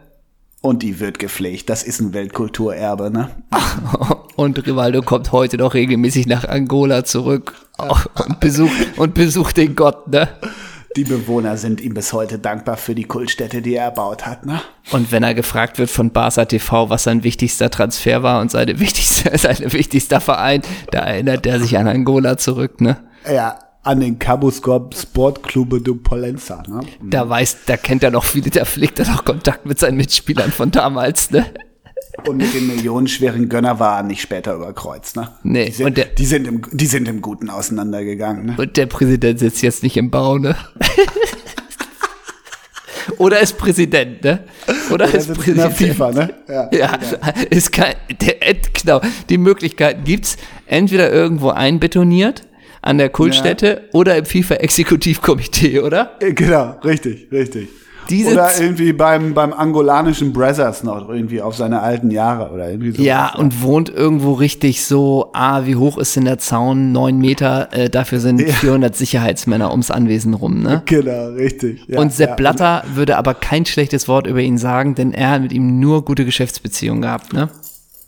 [0.61, 1.69] Und die wird gepflegt.
[1.69, 3.31] Das ist ein Weltkulturerbe, ne?
[4.37, 10.09] Und Rivaldo kommt heute noch regelmäßig nach Angola zurück und besucht, und besucht den Gott,
[10.09, 10.29] ne?
[10.97, 14.47] Die Bewohner sind ihm bis heute dankbar für die Kultstätte, die er erbaut hat.
[14.47, 14.61] Ne?
[14.93, 18.79] Und wenn er gefragt wird von Barca TV, was sein wichtigster Transfer war und seine
[18.79, 22.99] wichtigste, sein wichtigster Verein, da erinnert er sich an Angola zurück, ne?
[23.29, 26.63] Ja, an den Cabo Sport Clube de Polenza.
[26.69, 26.81] Ne?
[27.03, 30.53] Da weiß, da kennt er noch viele, da pflegt er noch Kontakt mit seinen Mitspielern
[30.53, 31.47] von damals, ne?
[32.27, 35.33] Und mit dem millionenschweren Gönner war er nicht später überkreuzt, ne?
[35.43, 35.67] Nee.
[35.67, 38.55] Die sind, und der, die sind, im, die sind im Guten auseinandergegangen, ne?
[38.57, 40.57] Und der Präsident sitzt jetzt nicht im Bau, ne?
[43.19, 44.45] Oder ist Präsident, ne?
[44.91, 45.49] Oder, Oder ist Präsident.
[45.49, 46.35] In der FIFA, ne?
[46.49, 47.19] Ja, ja genau.
[47.51, 48.37] ist kein, der,
[48.81, 49.01] genau.
[49.29, 50.37] Die Möglichkeiten gibt's
[50.67, 52.47] entweder irgendwo einbetoniert
[52.81, 53.81] an der Kultstätte ja.
[53.93, 56.17] oder im FIFA-Exekutivkomitee, oder?
[56.21, 57.69] Genau, richtig, richtig.
[58.09, 62.93] Diese oder irgendwie beim, beim angolanischen Brothers noch irgendwie auf seine alten Jahre oder irgendwie
[62.93, 63.03] so.
[63.03, 66.93] Ja, und wohnt irgendwo richtig so, ah, wie hoch ist denn der Zaun?
[66.93, 68.49] Neun Meter, äh, dafür sind ja.
[68.49, 70.83] 400 Sicherheitsmänner ums Anwesen rum, ne?
[70.87, 71.85] Genau, richtig.
[71.87, 72.37] Ja, und Sepp ja.
[72.37, 76.05] Blatter würde aber kein schlechtes Wort über ihn sagen, denn er hat mit ihm nur
[76.05, 77.49] gute Geschäftsbeziehungen gehabt, ne?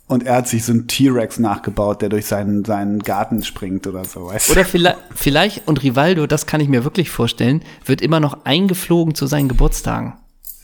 [0.07, 4.05] Und er hat sich so einen T-Rex nachgebaut, der durch seinen, seinen Garten springt oder
[4.05, 4.27] so.
[4.27, 8.45] Weißt Oder vielleicht, vielleicht, und Rivaldo, das kann ich mir wirklich vorstellen, wird immer noch
[8.45, 10.13] eingeflogen zu seinen Geburtstagen.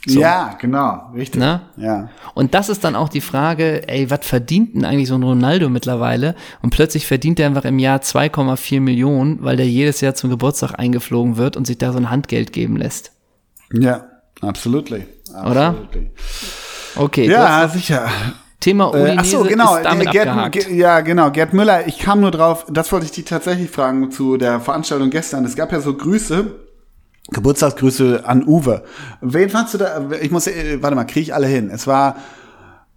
[0.06, 0.20] So.
[0.20, 1.40] Ja, genau, richtig.
[1.40, 1.70] Na?
[1.78, 2.10] Ja.
[2.34, 5.70] Und das ist dann auch die Frage, ey, was verdient denn eigentlich so ein Ronaldo
[5.70, 6.36] mittlerweile?
[6.62, 10.78] Und plötzlich verdient er einfach im Jahr 2,4 Millionen, weil der jedes Jahr zum Geburtstag
[10.78, 13.14] eingeflogen wird und sich da so ein Handgeld geben lässt.
[13.72, 14.06] Ja,
[14.42, 15.06] absolutely.
[15.30, 15.76] Oder?
[16.96, 17.30] Okay.
[17.30, 18.10] Ja, sicher.
[18.64, 19.76] Thema Udinese äh, ach so, genau.
[19.76, 20.54] ist damit Gerd, abgehakt.
[20.54, 21.32] Ge- ja, genau.
[21.32, 25.10] Gerd Müller, ich kam nur drauf, das wollte ich dich tatsächlich fragen zu der Veranstaltung
[25.10, 25.44] gestern.
[25.46, 26.46] Es gab ja so Grüße,
[27.32, 28.84] Geburtstagsgrüße an Uwe.
[29.22, 30.10] Wen fandst du da?
[30.22, 31.70] Ich muss, äh, warte mal, kriege ich alle hin.
[31.70, 32.16] Es war,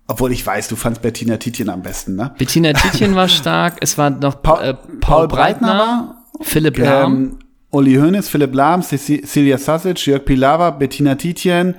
[0.09, 2.33] obwohl ich weiß, du fandst Bettina Tietjen am besten, ne?
[2.39, 7.39] Bettina Tietjen war stark, es war noch Paul- äh, Paul, Breitner, Breitner Philipp Lahm, Ähm,
[7.71, 11.75] Uli Hoeneß, Philipp Lahm, Ceci- Celia Sasic, Jörg Pilawa, Bettina Tietjen,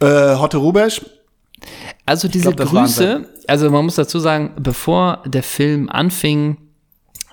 [0.00, 1.00] äh, Hotte Rubesch.
[2.06, 6.56] Also diese glaub, Grüße, also man muss dazu sagen, bevor der Film anfing,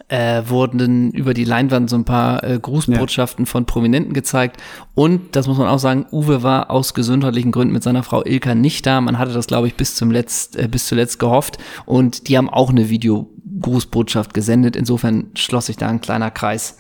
[0.10, 4.62] äh, wurden über die Leinwand so ein paar äh, Grußbotschaften von Prominenten gezeigt.
[4.96, 8.56] Und, das muss man auch sagen, Uwe war aus gesundheitlichen Gründen mit seiner Frau Ilka
[8.56, 9.02] nicht da.
[9.02, 11.58] Man hatte das, glaube ich, bis zum Letzt, äh, bis zuletzt gehofft.
[11.86, 14.76] Und die haben auch eine Videogrußbotschaft gesendet.
[14.78, 16.78] Insofern schloss sich da ein kleiner Kreis.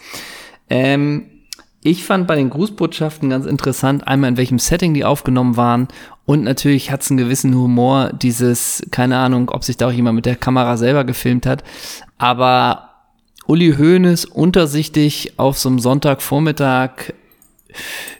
[0.69, 1.36] Ähm,
[1.83, 5.87] ich fand bei den Grußbotschaften ganz interessant, einmal in welchem Setting die aufgenommen waren
[6.25, 10.15] und natürlich hat es einen gewissen Humor, dieses, keine Ahnung, ob sich da auch jemand
[10.15, 11.63] mit der Kamera selber gefilmt hat,
[12.17, 12.89] aber
[13.45, 17.13] Uli Hoeneß untersichtig auf so einem Sonntagvormittag,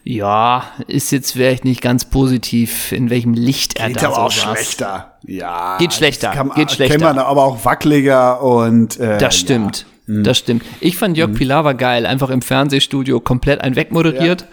[0.03, 4.22] ja, ist jetzt vielleicht nicht ganz positiv, in welchem Licht er Geht da aber so
[4.22, 4.41] auch saß.
[4.43, 5.18] schlechter.
[5.26, 5.78] Ja.
[5.80, 6.93] Geht schlechter, Kann, geht schlechter.
[6.97, 9.86] Kennt man aber auch wackeliger und, äh, Das stimmt.
[10.08, 10.64] Das stimmt.
[10.80, 14.45] Ich fand Jörg Pilawa geil, einfach im Fernsehstudio komplett ein wegmoderiert.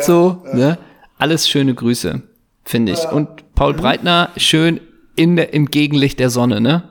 [0.00, 0.78] So, ne?
[1.18, 2.22] Alles schöne Grüße,
[2.64, 3.04] finde ich.
[3.10, 4.80] Und Paul Breitner schön
[5.14, 6.84] in der, im Gegenlicht der Sonne, ne?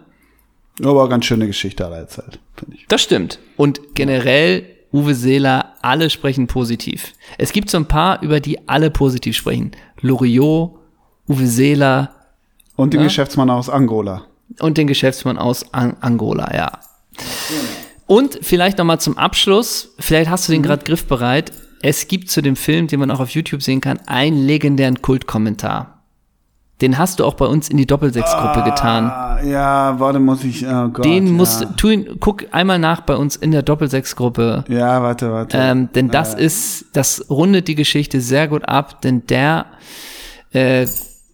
[0.80, 0.89] Ja.
[0.89, 2.86] Aber ganz schöne Geschichte aller Zeit, finde ich.
[2.88, 3.39] Das stimmt.
[3.57, 7.13] Und generell Uwe Seeler, alle sprechen positiv.
[7.38, 9.72] Es gibt so ein paar, über die alle positiv sprechen.
[10.01, 10.78] Loriot,
[11.28, 12.13] Uwe Seeler
[12.76, 13.07] Und den Ja.
[13.07, 14.24] Geschäftsmann aus Angola.
[14.59, 16.80] und den Geschäftsmann aus An Angola, ja.
[18.12, 21.53] Und vielleicht noch mal zum Abschluss, vielleicht hast du den gerade griffbereit.
[21.82, 26.03] Es gibt zu dem Film, den man auch auf YouTube sehen kann, einen legendären Kultkommentar.
[26.82, 29.05] Den hast du auch bei uns in die Doppelsechs-Gruppe getan.
[29.05, 31.05] Ah, ja, warte, muss ich, oh Gott.
[31.05, 31.32] Den ja.
[31.32, 34.66] musst tu ihn, guck einmal nach bei uns in der Doppelsechs-Gruppe.
[34.68, 35.57] Ja, warte, warte.
[35.57, 39.68] Ähm, denn das ist, das rundet die Geschichte sehr gut ab, denn der,
[40.51, 40.86] äh,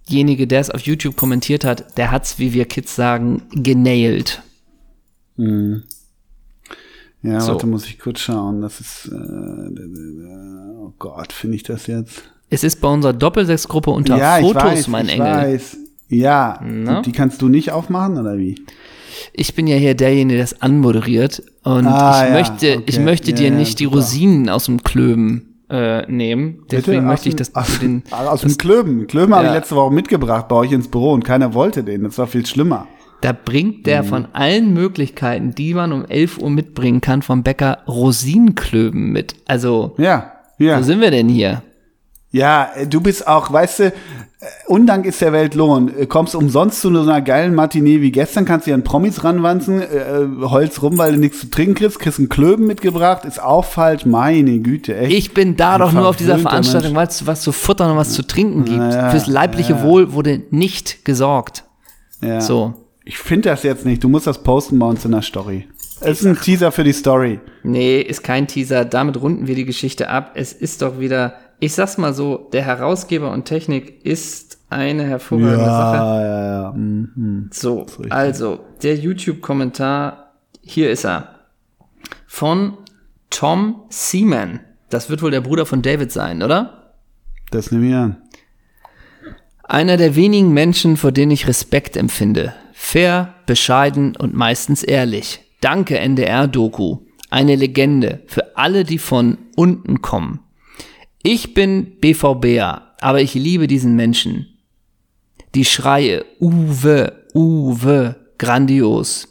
[0.08, 4.44] derjenige, der es auf YouTube kommentiert hat, der hat's, wie wir Kids sagen, genailt.
[7.24, 7.54] Ja, so.
[7.54, 8.62] warte, muss ich kurz schauen.
[8.62, 9.16] Das ist, äh,
[10.80, 12.24] oh Gott, finde ich das jetzt?
[12.50, 15.26] Es ist bei unserer Doppelsechs-Gruppe unter ja, Fotos, ich weiß, mein ich Engel.
[15.28, 15.78] weiß.
[16.10, 18.56] Ja, und die kannst du nicht aufmachen, oder wie?
[19.34, 21.44] Ich bin ja hier derjenige, der es anmoderiert.
[21.64, 22.84] Und Ah, ich ja, möchte, okay.
[22.86, 23.86] ich möchte dir ja, nicht die.
[23.86, 26.64] Rosinen aus dem Klöben äh, nehmen.
[26.72, 27.02] Deswegen Bitte?
[27.02, 28.14] möchte ich, Aus dem- du den.
[28.14, 29.08] aus, aus dem Klöben.
[29.08, 29.52] Klöben habe Ja.
[29.52, 32.04] ich letzte Woche mitgebracht bei euch ins Büro und keiner wollte den.
[32.04, 32.88] Das war viel schlimmer.
[33.22, 34.08] Da bringt der Mhm.
[34.08, 39.36] von allen Möglichkeiten, die man um 11 Uhr mitbringen kann, vom Bäcker Rosinenklöben mit.
[39.48, 40.78] Also, Ja, ja.
[40.80, 41.64] wo sind wir denn hier?
[42.32, 43.94] Ja, äh, du bist auch, weißt du, äh,
[44.68, 45.92] Undank ist der Welt Lohn.
[45.98, 49.82] Äh, Kommst umsonst zu so einer geilen Matinee wie gestern, kannst dir an Promis ranwanzen,
[49.82, 53.66] äh, Holz rum, weil du nichts zu trinken kriegst, kriegst einen Klöben mitgebracht, ist auch
[53.66, 55.14] falsch, meine Güte, echt.
[55.18, 58.12] Ich bin da doch nur auf dieser Veranstaltung, weil es was zu futtern und was
[58.14, 58.78] zu trinken gibt.
[58.94, 59.84] Ja, Fürs leibliche ja.
[59.84, 61.64] Wohl wurde nicht gesorgt.
[62.22, 62.42] ja.
[62.42, 62.74] So.
[63.08, 65.66] Ich finde das jetzt nicht, du musst das posten bei uns in der Story.
[66.02, 67.40] Es ist ein Teaser für die Story.
[67.64, 68.84] Nee, ist kein Teaser.
[68.84, 70.32] Damit runden wir die Geschichte ab.
[70.36, 75.58] Es ist doch wieder, ich sag's mal so, der Herausgeber und Technik ist eine hervorragende
[75.58, 75.96] Sache.
[75.96, 76.72] Ja, ja, ja.
[76.74, 77.50] Mhm.
[77.54, 81.46] So, also, der YouTube-Kommentar, hier ist er.
[82.28, 82.74] Von
[83.30, 84.60] Tom Seaman.
[84.90, 86.92] Das wird wohl der Bruder von David sein, oder?
[87.52, 88.18] Das nehme ich an.
[89.64, 92.54] Einer der wenigen Menschen, vor denen ich Respekt empfinde.
[92.80, 95.42] Fair, bescheiden und meistens ehrlich.
[95.62, 97.00] Danke NDR-Doku.
[97.30, 100.40] Eine Legende für alle, die von unten kommen.
[101.22, 104.60] Ich bin BVBer, aber ich liebe diesen Menschen.
[105.56, 109.28] Die Schreie, Uwe, Uwe, grandios.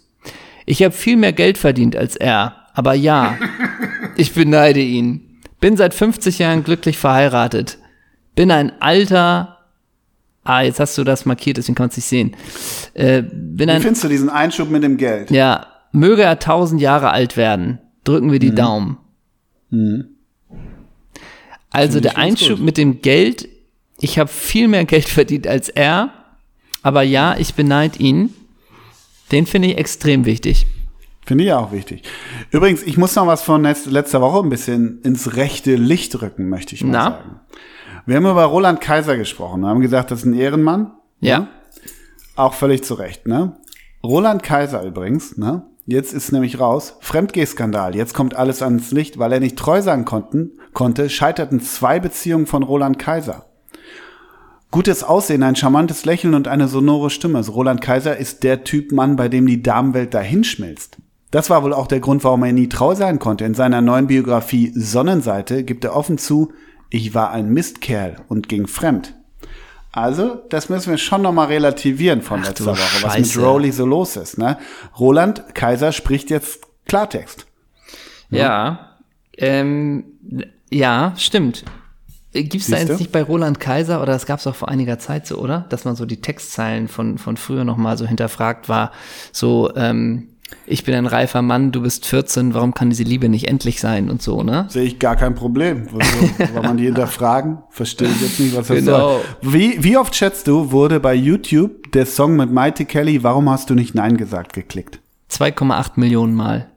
[0.67, 3.39] Ich habe viel mehr Geld verdient als er, aber ja,
[4.17, 5.41] ich beneide ihn.
[5.61, 7.79] Bin seit 50 Jahren glücklich verheiratet.
[8.35, 9.56] Bin ein alter,
[10.47, 12.37] ah, jetzt hast du das markiert, deswegen kann man es nicht sehen.
[12.95, 15.31] Äh, bin Wie ein, findest du diesen Einschub mit dem Geld?
[15.31, 17.79] ja, möge er tausend Jahre alt werden.
[18.05, 18.57] Drücken wir die Mhm.
[18.57, 18.99] Daumen.
[21.71, 22.65] Also Finde ich der Einschub gut.
[22.65, 23.49] mit dem Geld,
[24.01, 26.11] ich habe viel mehr Geld verdient als er,
[26.83, 28.33] Aber ja, ich beneid ihn.
[29.33, 30.67] Den finde ich extrem wichtig.
[31.25, 32.03] Finde ich auch wichtig.
[32.53, 36.77] Übrigens, ich muss noch was von letzter Woche ein bisschen ins rechte Licht rücken, möchte
[36.77, 37.03] ich mal Na?
[37.11, 37.41] sagen.
[38.07, 40.93] Wir haben über Roland Kaiser gesprochen, wir haben gesagt, das ist ein Ehrenmann.
[41.21, 41.41] Ja.
[41.41, 41.49] Ne?
[42.37, 43.57] Auch völlig zu Recht, ne?
[44.05, 45.63] Roland Kaiser übrigens, ne?
[45.87, 47.97] Jetzt ist nämlich raus, Fremdgehskandal.
[47.97, 52.47] Jetzt kommt alles ans Licht, weil er nicht treu sein konnten, konnte, scheiterten zwei Beziehungen
[52.47, 53.47] von Roland Kaiser.
[54.71, 57.39] Gutes Aussehen, ein charmantes Lächeln und eine sonore Stimme.
[57.39, 60.99] Also Roland Kaiser ist der Typ Mann, bei dem die Damenwelt dahinschmilzt.
[61.31, 63.45] Das war wohl auch der Grund, warum er nie treu sein konnte.
[63.45, 66.53] In seiner neuen Biografie Sonnenseite gibt er offen zu,
[66.97, 69.15] ich war ein Mistkerl und ging fremd.
[69.93, 73.05] Also, das müssen wir schon nochmal relativieren von Ach, letzter Woche, Scheiße.
[73.05, 74.39] was mit Rowley so los ist.
[74.39, 74.59] Ne?
[74.99, 77.47] Roland Kaiser spricht jetzt Klartext.
[78.31, 78.97] Ja, ja,
[79.39, 80.05] ähm,
[80.71, 81.65] ja stimmt.
[82.33, 84.99] Gibt es da jetzt nicht bei Roland Kaiser, oder das gab es auch vor einiger
[84.99, 85.65] Zeit so, oder?
[85.71, 88.93] Dass man so die Textzeilen von, von früher nochmal so hinterfragt war,
[89.33, 90.29] so, ähm,
[90.67, 94.11] ich bin ein reifer Mann, du bist 14, warum kann diese Liebe nicht endlich sein
[94.11, 94.67] und so, ne?
[94.69, 95.89] Sehe ich gar kein Problem.
[95.97, 97.59] Also, Soll man die hinterfragen?
[97.71, 99.21] Verstehe ich jetzt nicht, was das genau.
[99.43, 99.53] soll.
[99.53, 103.71] Wie, wie oft schätzt du, wurde bei YouTube der Song mit Mighty Kelly, warum hast
[103.71, 105.01] du nicht Nein gesagt, geklickt?
[105.31, 106.69] 2,8 Millionen Mal.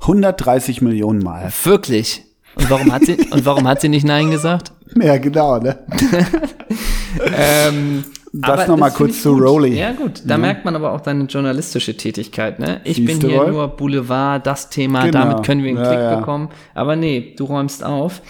[0.00, 1.52] 130 Millionen Mal.
[1.64, 2.24] Wirklich?
[2.54, 4.72] Und warum hat sie, und warum hat sie nicht Nein gesagt?
[5.00, 5.78] Ja, genau, ne?
[7.36, 8.04] ähm,
[8.40, 9.78] das nochmal kurz zu Rowley.
[9.78, 10.22] Ja, gut.
[10.24, 10.38] Da ja.
[10.38, 12.80] merkt man aber auch deine journalistische Tätigkeit, ne?
[12.84, 13.52] Ich Siehst bin hier wohl?
[13.52, 15.24] nur Boulevard, das Thema, genau.
[15.24, 16.16] damit können wir einen ja, Klick ja.
[16.16, 16.50] bekommen.
[16.74, 18.22] Aber nee, du räumst auf.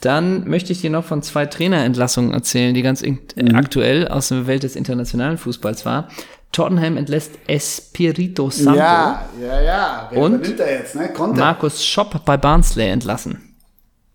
[0.00, 3.54] Dann möchte ich dir noch von zwei Trainerentlassungen erzählen, die ganz mhm.
[3.54, 6.08] aktuell aus der Welt des internationalen Fußballs war.
[6.52, 8.78] Tottenham entlässt Espirito Santo.
[8.78, 10.08] Ja, ja, ja.
[10.10, 11.10] Wer und jetzt, ne?
[11.34, 13.54] Markus Schopp bei Barnsley entlassen.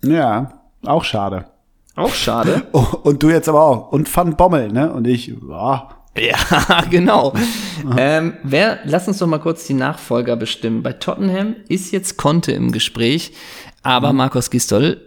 [0.03, 1.45] Ja, auch schade.
[2.01, 2.63] Auch schade.
[2.73, 3.91] Oh, und du jetzt aber auch.
[3.91, 4.91] Und Van Bommel, ne?
[4.93, 5.89] Und ich, ja.
[6.17, 7.33] Ja, genau.
[7.97, 10.83] ähm, wer, lass uns doch mal kurz die Nachfolger bestimmen.
[10.83, 13.33] Bei Tottenham ist jetzt Conte im Gespräch,
[13.81, 14.17] aber mhm.
[14.17, 14.99] Markus Gistol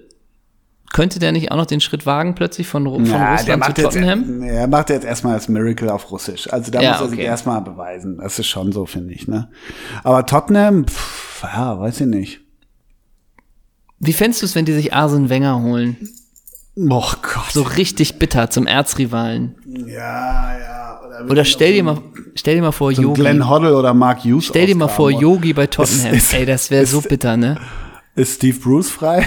[0.95, 4.43] könnte der nicht auch noch den Schritt wagen, plötzlich von, von ja, Russland zu Tottenham?
[4.43, 6.51] Jetzt, er macht jetzt erstmal das Miracle auf Russisch.
[6.53, 7.17] Also da ja, muss er okay.
[7.17, 8.19] sich erstmal beweisen.
[8.19, 9.27] Das ist schon so, finde ich.
[9.27, 9.51] Ne?
[10.05, 12.41] Aber Tottenham, pff, ja, weiß ich nicht.
[13.99, 15.97] Wie fändest du es, wenn die sich Arsene Wenger holen?
[16.77, 17.53] Oh Gott.
[17.53, 19.55] So richtig bitter zum Erzrivalen.
[19.87, 21.01] Ja, ja.
[21.07, 21.99] Oder, oder stell dir mal,
[22.35, 23.21] stell dir mal vor, so Yogi.
[23.21, 24.47] Glenn Hoddle oder Mark Hughes.
[24.47, 26.15] Stell dir mal vor, Yogi bei Tottenham.
[26.15, 27.59] Ist, ist, Ey, das wäre so bitter, ne?
[28.17, 29.27] Ist Steve Bruce frei?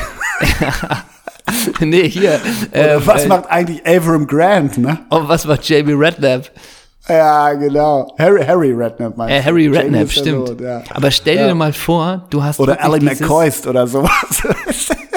[1.79, 2.41] nee, hier.
[2.71, 4.99] Äh, was äh, macht eigentlich Avram Grant, ne?
[5.09, 6.51] Und oh, was macht Jamie Redknapp?
[7.07, 8.13] Ja, genau.
[8.19, 10.49] Harry, Harry Redknapp meinst äh, Harry Redknapp, stimmt.
[10.49, 10.83] Lot, ja.
[10.93, 11.55] Aber stell dir ja.
[11.55, 14.43] mal vor, du hast Oder Alan McCoist oder sowas.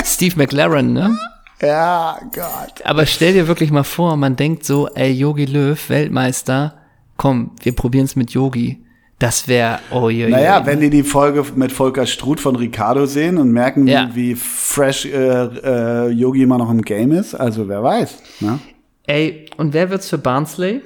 [0.05, 1.19] Steve McLaren, ne?
[1.63, 2.85] Ja, Gott.
[2.85, 6.75] Aber stell dir wirklich mal vor, man denkt so, ey, Yogi Löw, Weltmeister,
[7.17, 8.85] komm, wir probieren es mit Yogi.
[9.19, 13.37] Das wäre, oh je, Naja, wenn die die Folge mit Volker Struth von Ricardo sehen
[13.37, 14.09] und merken, ja.
[14.15, 18.17] wie, fresh äh, äh, Yogi immer noch im Game ist, also wer weiß.
[18.41, 18.59] Ne?
[19.07, 20.81] Ey, und wer wird's für Barnsley?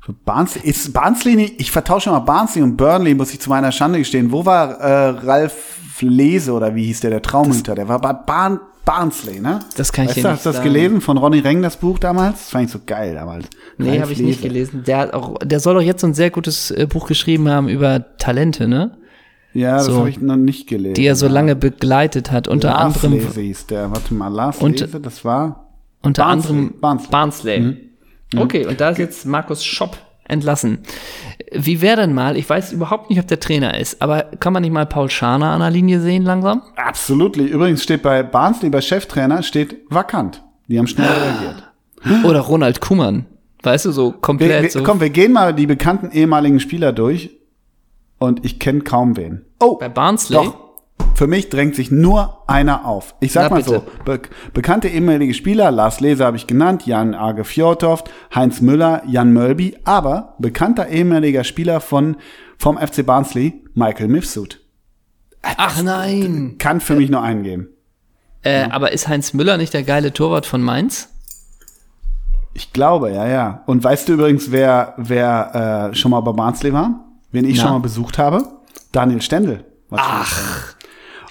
[0.00, 3.72] Für Barnsley, ist Barnsley nicht, ich vertausche mal Barnsley und Burnley, muss ich zu meiner
[3.72, 4.32] Schande gestehen.
[4.32, 7.74] Wo war äh, Ralf Lese oder wie hieß der, der Traumhüter?
[7.74, 9.58] Der war bei Barn, Barnsley, ne?
[9.76, 11.76] Das kann ich weißt dir du, nicht Hast du das gelesen von Ronny Reng, das
[11.76, 12.38] Buch damals?
[12.38, 13.46] Das fand ich so geil damals.
[13.76, 14.84] Nee, habe ich nicht gelesen.
[14.86, 17.68] Der, hat auch, der soll doch jetzt so ein sehr gutes äh, Buch geschrieben haben
[17.68, 18.96] über Talente, ne?
[19.52, 20.94] Ja, das so, habe ich noch nicht gelesen.
[20.94, 22.46] Die er so lange begleitet hat.
[22.46, 23.34] Unter Lars anderem.
[23.34, 23.90] Lese der.
[23.90, 25.72] Warte mal, Lars und, Lese, das war.
[26.02, 26.56] Unter Barnsley.
[26.56, 27.10] anderem Barnsley.
[27.10, 27.60] Barnsley.
[27.60, 28.38] Mhm.
[28.38, 29.98] Okay, und da ist jetzt Markus Schopp
[30.28, 30.78] entlassen.
[31.52, 34.62] Wie wäre denn mal, ich weiß überhaupt nicht, ob der Trainer ist, aber kann man
[34.62, 36.62] nicht mal Paul Scharner an der Linie sehen langsam?
[36.76, 37.36] Absolut.
[37.36, 40.42] Übrigens steht bei Barnsley, bei Cheftrainer, steht vakant.
[40.68, 42.24] Die haben schnell reagiert.
[42.24, 43.26] Oder Ronald Kummern.
[43.62, 44.82] Weißt du, so komplett wir, wir, so.
[44.82, 47.30] Komm, wir gehen mal die bekannten ehemaligen Spieler durch
[48.18, 49.44] und ich kenne kaum wen.
[49.60, 50.36] Oh, bei Barnsley?
[50.36, 50.65] Doch,
[51.16, 53.14] für mich drängt sich nur einer auf.
[53.20, 53.70] Ich sag Na, mal bitte.
[53.70, 54.20] so, be
[54.52, 59.78] bekannte ehemalige Spieler, Lars Leser habe ich genannt, Jan Arge Fjordhoft, Heinz Müller, Jan Mölby,
[59.84, 62.16] aber bekannter ehemaliger Spieler von,
[62.58, 64.60] vom FC Barnsley, Michael Mifsud.
[65.40, 66.56] Ach nein.
[66.58, 67.68] Kann für mich nur einen geben.
[68.42, 68.70] Äh, ja.
[68.72, 71.08] Aber ist Heinz Müller nicht der geile Torwart von Mainz?
[72.52, 73.62] Ich glaube, ja, ja.
[73.64, 77.06] Und weißt du übrigens, wer, wer äh, schon mal bei Barnsley war?
[77.32, 77.62] Wen ich Na?
[77.62, 78.44] schon mal besucht habe?
[78.92, 79.64] Daniel Stendel.
[79.92, 80.75] Ach.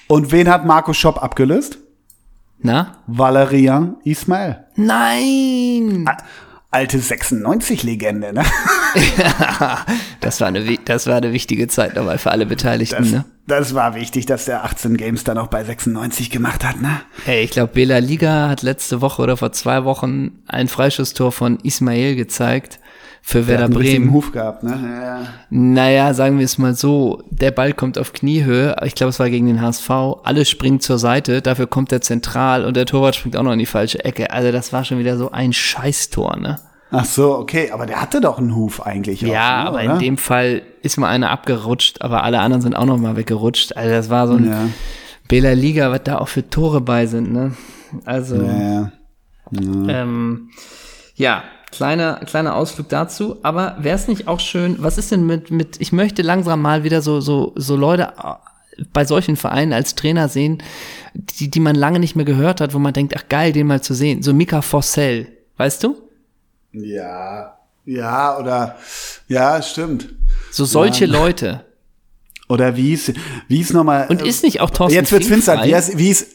[0.07, 1.79] Und wen hat Marco Schopp abgelöst?
[2.59, 2.97] Na?
[3.07, 4.65] Valerian Ismail.
[4.75, 6.09] Nein!
[6.71, 8.43] Alte 96-Legende, ne?
[10.19, 13.25] das, war eine, das war eine wichtige Zeit nochmal für alle Beteiligten, das, ne?
[13.47, 17.01] Das war wichtig, dass der 18 Games dann auch bei 96 gemacht hat, ne?
[17.23, 21.59] Hey, ich glaube, Bela Liga hat letzte Woche oder vor zwei Wochen ein Freischusstor von
[21.61, 22.79] Ismail gezeigt
[23.28, 24.11] für Werder Der Bremen.
[24.13, 24.80] Huf gehabt, ne?
[24.82, 25.28] Ja, ja.
[25.49, 29.32] Naja, sagen wir es mal so, der Ball kommt auf Kniehöhe, ich glaube, es war
[29.32, 29.89] gegen den HSV,
[30.23, 33.57] alle springen zur Seite, dafür kommt er zentral und der Torwart springt auch noch in
[33.59, 34.30] die falsche Ecke.
[34.32, 36.59] Also das war schon wieder so ein Scheißtor, ne?
[36.91, 39.26] Ach so, okay, aber der hatte doch einen Huf eigentlich.
[39.26, 39.93] Auch, Ja, ne, aber oder?
[39.93, 43.76] in dem Fall ist mal einer abgerutscht, aber alle anderen sind auch noch mal weggerutscht.
[43.76, 44.67] Also das war so ein Ja.
[45.28, 47.53] Bela Liga, was da auch für Tore bei sind, ne?
[48.05, 48.91] Also, Ja,
[49.51, 49.88] ja.
[49.89, 50.49] ähm,
[51.15, 53.38] ja, kleiner, kleiner Ausflug dazu.
[53.43, 56.84] Aber wäre es nicht auch schön, was ist denn mit, mit, ich möchte langsam mal
[56.84, 60.61] wieder so, so, so Leute äh, bei solchen Vereinen als Trainer sehen,
[61.13, 63.82] die, die man lange nicht mehr gehört hat, wo man denkt, ach geil, den mal
[63.82, 64.22] zu sehen.
[64.22, 65.95] So Mika Fossell, weißt du?
[66.74, 68.76] Ja, ja, oder,
[69.28, 70.09] ja, stimmt.
[70.51, 71.11] So solche Ja.
[71.11, 71.66] Leute.
[72.47, 73.13] Oder wie ist,
[73.47, 74.07] wie ist nochmal.
[74.07, 75.63] Und ist nicht auch Thorsten Jetzt wird's finster.
[75.63, 76.28] Wie ist, wie ist,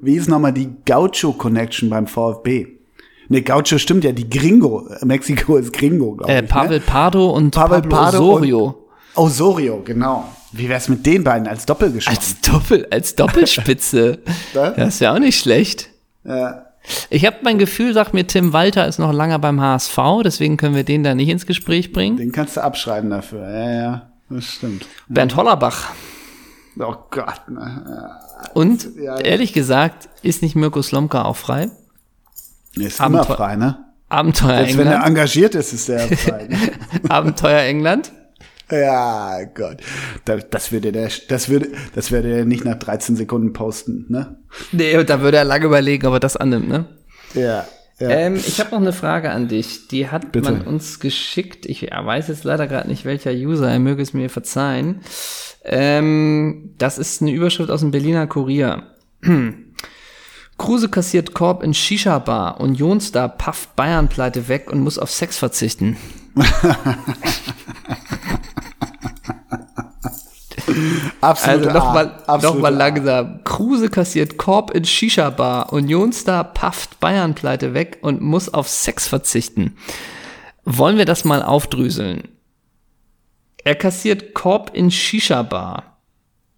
[0.00, 2.77] wie ist nochmal die Gaucho-Connection beim VfB?
[3.28, 4.88] Ne, Gaucho stimmt ja, die Gringo.
[5.04, 6.48] Mexiko ist Gringo, glaube Äh, ich.
[6.48, 6.84] Pavel ne?
[6.84, 8.88] Pardo und Pavel Pablo Pardo Osorio.
[9.14, 10.24] Osorio, genau.
[10.52, 12.16] Wie wär's mit den beiden als Doppelgeschmack?
[12.16, 14.18] Als Doppel, als Doppelspitze.
[14.54, 14.72] Ne?
[14.76, 15.90] das ist ja auch nicht schlecht.
[16.24, 16.64] Ja.
[17.10, 20.74] Ich habe mein Gefühl, sagt mir, Tim Walter ist noch lange beim HSV, deswegen können
[20.74, 22.16] wir den da nicht ins Gespräch bringen.
[22.16, 23.42] Den kannst du abschreiben dafür.
[23.42, 24.86] Ja, ja, das stimmt.
[25.08, 25.90] Bernd Hollerbach.
[26.78, 27.42] Oh Gott.
[27.48, 28.10] Ne.
[28.54, 29.20] Und Ja, ja.
[29.20, 31.70] ehrlich gesagt, ist nicht Mirko Slomka auch frei?
[32.78, 33.84] Nee, ist Abenteuer- immer frei, ne?
[34.08, 35.06] Abenteuer Als wenn er England.
[35.08, 36.48] engagiert ist, ist der frei.
[36.48, 36.58] Ne?
[37.10, 38.12] Abenteuer England.
[38.70, 39.78] Ja, Gott.
[40.24, 44.36] Da- Das würde der, das würde, das würde er nicht nach 13 Sekunden posten, ne?
[44.72, 46.84] Nee, da würde er lange überlegen, ob er das annimmt, ne?
[47.34, 47.66] Ja.
[47.98, 48.08] ja.
[48.10, 49.88] Ähm, ich habe noch eine Frage an dich.
[49.88, 50.50] Die hat Bitte.
[50.52, 51.66] man uns geschickt.
[51.66, 53.70] Ich weiß jetzt leider gerade nicht, welcher User.
[53.70, 55.00] Er möge es mir verzeihen.
[55.64, 58.84] Ähm, das ist eine Überschrift aus dem Berliner Kurier.
[60.58, 62.60] Kruse kassiert Korb in Shisha-Bar.
[62.60, 65.96] Unionstar pafft Bayern-Pleite weg und muss auf Sex verzichten.
[71.20, 71.66] Absolut.
[71.66, 73.42] Also nochmal noch mal langsam.
[73.44, 75.72] Kruse kassiert Korb in Shisha-Bar.
[75.72, 79.76] Unionstar pafft Bayern-Pleite weg und muss auf Sex verzichten.
[80.64, 82.28] Wollen wir das mal aufdröseln?
[83.64, 85.87] Er kassiert Korb in Shisha-Bar.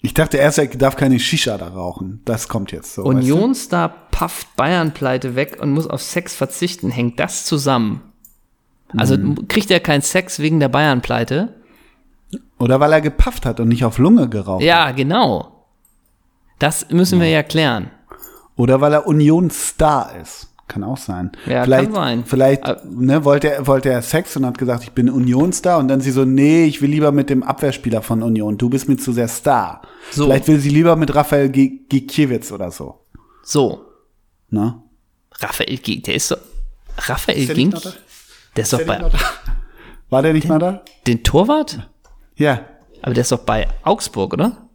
[0.02, 2.22] Ich dachte erst, er darf keine Shisha da rauchen.
[2.24, 3.04] Das kommt jetzt so.
[3.04, 6.90] weißt Unionstar pafft Bayern-Pleite weg und muss auf Sex verzichten.
[6.90, 8.02] Hängt das zusammen?
[8.96, 9.16] Also
[9.48, 11.54] kriegt er keinen Sex wegen der Bayern-Pleite?
[12.32, 12.38] du?
[12.58, 14.62] Oder weil er gepafft hat und nicht auf Lunge geraucht.
[14.62, 15.66] Ja, genau.
[16.58, 17.90] Das müssen wir ja klären.
[18.56, 20.49] Oder weil er Unionsstar ist.
[20.70, 21.32] Kann auch sein.
[21.46, 22.24] Ja, vielleicht, kann sein.
[22.24, 25.78] Vielleicht Äh, ne, wollte, er, wollte er Sex und hat gesagt, ich bin Unionsstar.
[25.80, 28.56] Und dann sie so, nee, ich will lieber mit dem Abwehrspieler von Union.
[28.56, 29.82] Du bist mir zu sehr Star.
[30.12, 30.24] So.
[30.26, 33.00] Vielleicht will sie lieber mit Raphael Gi- Gikiewicz oder so.
[33.42, 33.84] So.
[34.50, 34.80] Ne?
[35.40, 36.36] Raphael Gink, der ist so.
[36.98, 37.80] Raphael nicht Gink, da?
[38.56, 39.18] der ist doch Ist der bei da?
[40.08, 40.82] War der nicht mal da?
[41.08, 41.88] den Torwart?
[42.36, 42.60] Ja.
[43.02, 44.68] Aber der ist doch bei Augsburg, oder?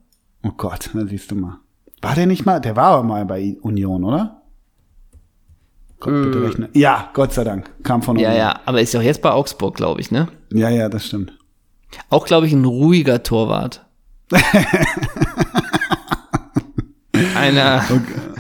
[0.44, 1.60] Oh Gott, na siehst du mal.
[2.02, 2.60] War der nicht mal?
[2.60, 4.42] Der war aber mal bei Union, oder?
[6.00, 6.70] Gott, bitte rechne.
[6.74, 7.70] Ja, Gott sei Dank.
[7.84, 8.22] Kam von Äh.
[8.22, 8.42] Ja, Union.
[8.46, 10.28] ja, aber ist doch jetzt bei Augsburg, glaube ich, ne?
[10.54, 11.34] Ja, ja, das stimmt.
[12.10, 13.86] Auch, glaube ich, ein ruhiger Torwart.
[17.36, 17.82] Einer,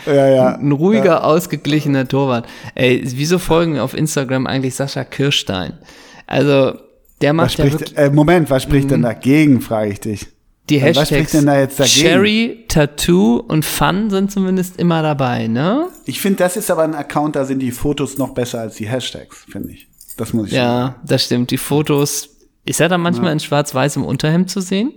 [0.06, 0.56] Ja, ja.
[0.56, 2.46] ein ruhiger, ausgeglichener Torwart.
[2.76, 5.74] Ey, wieso folgen auf Instagram eigentlich Sascha Kirstein?
[6.28, 6.78] Also,
[7.22, 8.90] der Was macht ja spricht, wirklich äh, Moment, was spricht Mhm.
[8.90, 10.28] denn dagegen, frage ich dich.
[10.70, 12.08] Die was Hashtags spricht denn da jetzt dagegen?
[12.08, 15.88] Cherry, Tattoo und Fun sind zumindest immer dabei, ne?
[16.06, 18.88] Ich finde, das ist aber ein Account, da sind die Fotos noch besser als die
[18.88, 19.88] Hashtags, finde ich.
[20.18, 20.64] Das muss ich sagen.
[20.64, 21.52] Ja, das stimmt.
[21.52, 22.30] Die Fotos,
[22.66, 24.92] ist er da manchmal in schwarz-weiß im Unterhemd zu sehen?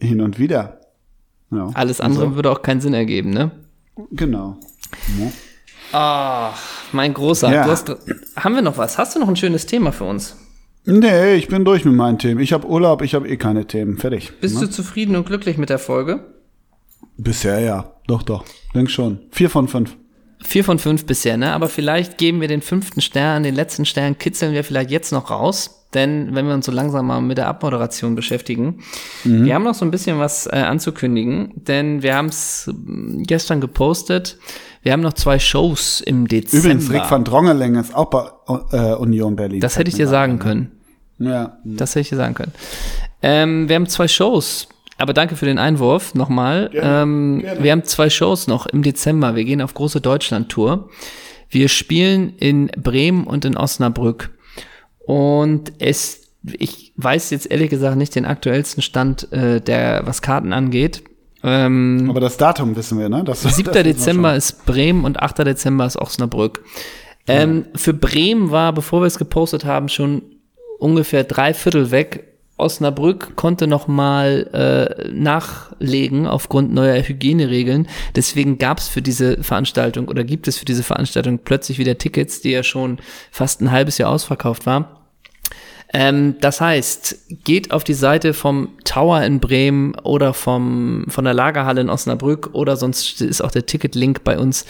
[0.00, 0.80] Hin und wieder.
[1.50, 1.68] Ja.
[1.74, 3.50] Alles andere Also, würde auch keinen Sinn ergeben, ne?
[4.10, 4.58] Genau.
[5.18, 5.32] Ja.
[5.92, 6.54] Ah,
[6.92, 7.52] mein Großer.
[7.52, 7.66] Ja.
[7.66, 7.94] Hast,
[8.36, 8.98] haben wir noch was?
[8.98, 10.36] Hast du noch ein schönes Thema für uns?
[10.84, 12.40] Nee, ich bin durch mit meinen Themen.
[12.40, 13.98] Ich habe Urlaub, ich habe eh keine Themen.
[13.98, 14.32] Fertig.
[14.40, 14.62] Bist Ne?
[14.62, 16.20] du zufrieden und glücklich mit der Folge?
[17.16, 17.92] Bisher ja.
[18.06, 18.44] Doch, doch.
[18.74, 19.18] Denk schon.
[19.30, 19.96] Vier von fünf.
[20.42, 21.52] Vier von fünf bisher, ne?
[21.52, 25.30] Aber vielleicht geben wir den fünften Stern, den letzten Stern kitzeln wir vielleicht jetzt noch
[25.30, 25.76] raus.
[25.92, 28.78] Denn wenn wir uns so langsam mal mit der Abmoderation beschäftigen,
[29.24, 32.70] wir haben noch so ein bisschen was äh, anzukündigen, denn wir haben es
[33.26, 34.38] gestern gepostet.
[34.82, 36.66] Wir haben noch zwei Shows im Dezember.
[36.66, 38.28] Übrigens, Rick van Drongeling ist auch bei
[38.72, 39.60] äh, Union Berlin.
[39.60, 40.72] das hätte ich dir sagen können.
[41.18, 41.58] Ja.
[41.64, 42.52] Das hätte ich dir sagen können.
[43.22, 44.68] Ähm, wir haben zwei Shows.
[44.96, 46.70] Aber danke für den Einwurf nochmal.
[46.74, 49.34] Ähm, Wir haben zwei Shows noch im Dezember.
[49.34, 50.90] Wir gehen auf große Deutschland-Tour.
[51.48, 54.30] Wir spielen in Bremen und in Osnabrück.
[54.98, 60.52] Und es, ich weiß jetzt ehrlich gesagt nicht den aktuellsten Stand, äh, der, was Karten
[60.52, 61.02] angeht.
[61.42, 63.24] Ähm, Aber das Datum wissen wir, ne?
[63.24, 63.72] Das, 7.
[63.72, 65.38] das Dezember ist Bremen und 8.
[65.38, 66.62] Dezember ist Osnabrück.
[67.26, 70.22] Ähm, für Bremen war, bevor wir es gepostet haben, schon
[70.78, 72.26] ungefähr drei Viertel weg.
[72.56, 77.88] Osnabrück konnte noch mal äh, nachlegen aufgrund neuer Hygieneregeln.
[78.16, 82.42] Deswegen gab es für diese Veranstaltung oder gibt es für diese Veranstaltung plötzlich wieder Tickets,
[82.42, 82.98] die ja schon
[83.30, 84.99] fast ein halbes Jahr ausverkauft war.
[85.92, 91.34] Ähm, das heißt, geht auf die Seite vom Tower in Bremen oder vom, von der
[91.34, 94.66] Lagerhalle in Osnabrück oder sonst ist auch der Ticketlink bei uns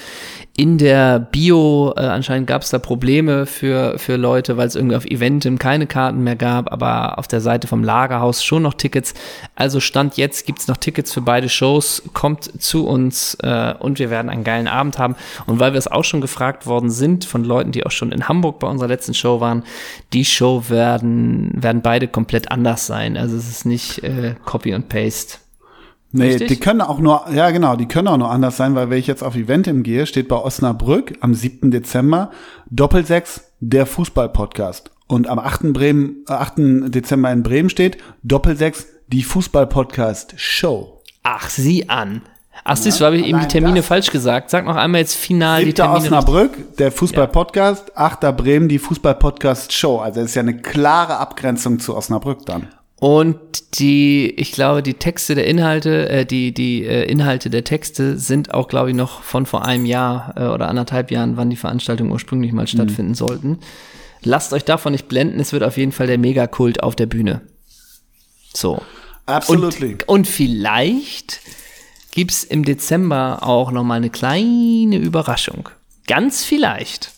[0.57, 1.95] in der Bio.
[1.97, 5.87] Äh, anscheinend gab es da Probleme für, für Leute, weil es irgendwie auf Eventim keine
[5.87, 9.15] Karten mehr gab, aber auf der Seite vom Lagerhaus schon noch Tickets.
[9.55, 12.03] Also Stand jetzt gibt's noch Tickets für beide Shows.
[12.13, 15.17] Kommt zu uns äh, und wir werden einen geilen Abend haben.
[15.47, 18.29] Und weil wir es auch schon gefragt worden sind von Leuten, die auch schon in
[18.29, 19.65] Hamburg bei unserer letzten Show waren,
[20.13, 23.17] die Show werden, werden beide komplett anders sein.
[23.17, 25.39] Also es ist nicht äh, Copy und Paste.
[26.13, 26.49] Nee, Richtig?
[26.49, 29.07] die können auch nur, ja genau, die können auch nur anders sein, weil wenn ich
[29.07, 31.71] jetzt auf Eventim gehe, steht bei Osnabrück am 7.
[31.71, 32.31] Dezember
[32.69, 34.91] Doppelsechs, der Fußball-Podcast.
[35.07, 35.73] Und am 8.
[35.73, 36.93] Bremen, äh, 8.
[36.93, 41.01] Dezember in Bremen steht Doppelsechs, die Fußball-Podcast-Show.
[41.23, 42.23] Ach, sieh an.
[42.65, 44.51] Ach, siehst du, habe ich eben die Termine falsch gesagt.
[44.51, 45.99] Sag noch einmal jetzt final die Termine.
[45.99, 47.95] Osnabrück, der Fußball-Podcast, ja.
[47.97, 48.37] 8.
[48.37, 49.99] Bremen, die Fußball-Podcast-Show.
[49.99, 52.69] Also es ist ja eine klare Abgrenzung zu Osnabrück dann.
[53.01, 58.19] Und die, ich glaube, die Texte der Inhalte, äh, die, die äh, Inhalte der Texte
[58.19, 61.57] sind auch, glaube ich, noch von vor einem Jahr äh, oder anderthalb Jahren, wann die
[61.57, 63.17] Veranstaltungen ursprünglich mal stattfinden mhm.
[63.17, 63.59] sollten.
[64.23, 67.41] Lasst euch davon nicht blenden, es wird auf jeden Fall der Megakult auf der Bühne.
[68.53, 68.83] So.
[69.25, 69.81] Absolut.
[69.81, 71.41] Und, und vielleicht
[72.11, 75.71] gibt's im Dezember auch noch mal eine kleine Überraschung.
[76.07, 77.13] Ganz vielleicht.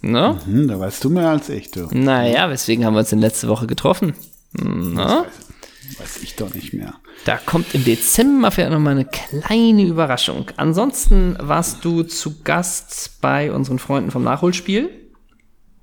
[0.00, 0.38] Ne?
[0.46, 1.88] Mhm, da weißt du mehr als ich, du.
[1.90, 4.14] Naja, weswegen haben wir uns in letzte Woche getroffen?
[4.62, 5.24] Na?
[5.24, 6.94] Weiß, weiß, ich doch nicht mehr.
[7.24, 10.50] Da kommt im Dezember vielleicht nochmal eine kleine Überraschung.
[10.56, 14.90] Ansonsten warst du zu Gast bei unseren Freunden vom Nachholspiel.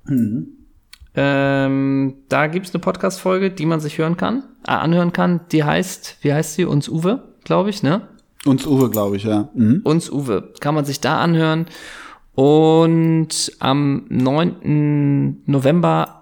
[0.05, 0.47] Mhm.
[1.13, 5.41] Ähm, da gibt es eine Podcast-Folge, die man sich hören kann, äh, anhören kann.
[5.51, 6.65] Die heißt, wie heißt sie?
[6.65, 8.07] Uns Uwe, glaube ich, ne?
[8.45, 9.49] Uns Uwe, glaube ich, ja.
[9.53, 9.81] Mhm.
[9.83, 10.53] Uns Uwe.
[10.61, 11.65] Kann man sich da anhören.
[12.33, 15.43] Und am 9.
[15.45, 16.20] November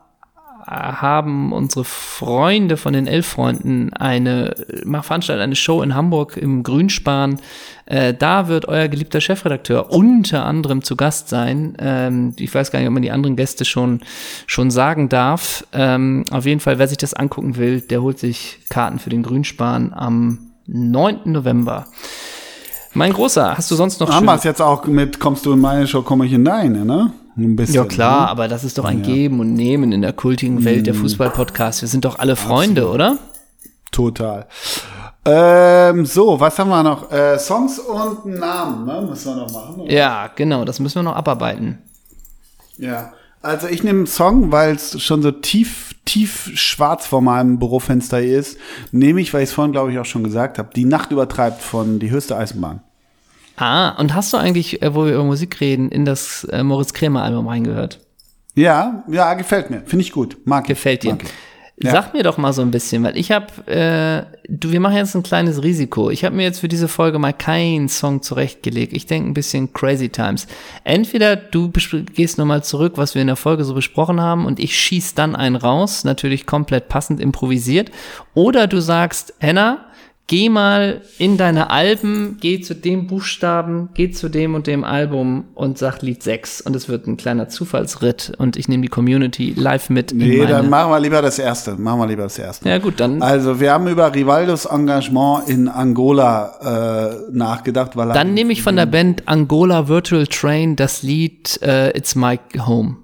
[0.70, 4.56] haben unsere Freunde von den Elf-Freunden eine,
[5.02, 7.40] veranstalten eine Show in Hamburg im Grünspan.
[7.86, 11.76] Äh, da wird euer geliebter Chefredakteur unter anderem zu Gast sein.
[11.80, 14.02] Ähm, ich weiß gar nicht, ob man die anderen Gäste schon,
[14.46, 15.66] schon sagen darf.
[15.74, 19.24] Ähm, auf jeden Fall, wer sich das angucken will, der holt sich Karten für den
[19.24, 21.22] Grünspan am 9.
[21.26, 21.88] November.
[22.94, 25.60] Mein Großer, hast du sonst noch Haben wir es jetzt auch mit, kommst du in
[25.60, 27.12] meine Show, komme ich in deine, ne?
[27.40, 28.30] Ein bisschen, ja klar, ne?
[28.30, 29.06] aber das ist doch ein ja.
[29.06, 31.00] Geben und Nehmen in der kultigen Welt der mhm.
[31.00, 31.82] Fußball-Podcasts.
[31.82, 32.96] Wir sind doch alle Freunde, Absolut.
[32.96, 33.18] oder?
[33.92, 34.48] Total.
[35.26, 37.12] Ähm, so, was haben wir noch?
[37.12, 39.06] Äh, Songs und Namen, ne?
[39.08, 39.82] Müssen wir noch machen.
[39.82, 39.92] Oder?
[39.92, 41.80] Ja, genau, das müssen wir noch abarbeiten.
[42.78, 47.58] Ja, also ich nehme einen Song, weil es schon so tief, tief schwarz vor meinem
[47.60, 48.58] Bürofenster ist.
[48.92, 51.62] Nehme ich, weil ich es vorhin, glaube ich, auch schon gesagt habe, Die Nacht übertreibt
[51.62, 52.82] von Die höchste Eisenbahn.
[53.60, 56.94] Ah, und hast du eigentlich, äh, wo wir über Musik reden, in das äh, Moritz
[56.94, 58.00] Krämer Album reingehört?
[58.56, 59.82] Ja, ja, gefällt mir.
[59.86, 60.38] Finde ich gut.
[60.46, 61.12] Mag Gefällt dir.
[61.12, 61.26] Mag
[61.82, 61.92] ja.
[61.92, 65.16] Sag mir doch mal so ein bisschen, weil ich habe, äh, du, wir machen jetzt
[65.16, 66.10] ein kleines Risiko.
[66.10, 68.92] Ich habe mir jetzt für diese Folge mal keinen Song zurechtgelegt.
[68.92, 70.48] Ich denke ein bisschen Crazy Times.
[70.84, 74.78] Entweder du gehst nochmal zurück, was wir in der Folge so besprochen haben, und ich
[74.78, 77.92] schieß dann einen raus, natürlich komplett passend improvisiert.
[78.34, 79.86] Oder du sagst, Henna,
[80.30, 85.46] geh mal in deine Alben, geh zu dem Buchstaben, geh zu dem und dem Album
[85.56, 89.54] und sag Lied 6 und es wird ein kleiner Zufallsritt und ich nehme die Community
[89.58, 90.14] live mit.
[90.14, 91.76] Nee, dann machen wir lieber das erste.
[91.76, 92.70] Machen wir lieber das erste.
[92.70, 93.24] Ja, gut, dann.
[93.24, 98.76] Also, wir haben über Rivaldos Engagement in Angola äh, nachgedacht, weil Dann nehme ich von
[98.76, 102.98] der Band Angola Virtual Train das Lied äh, It's My Home.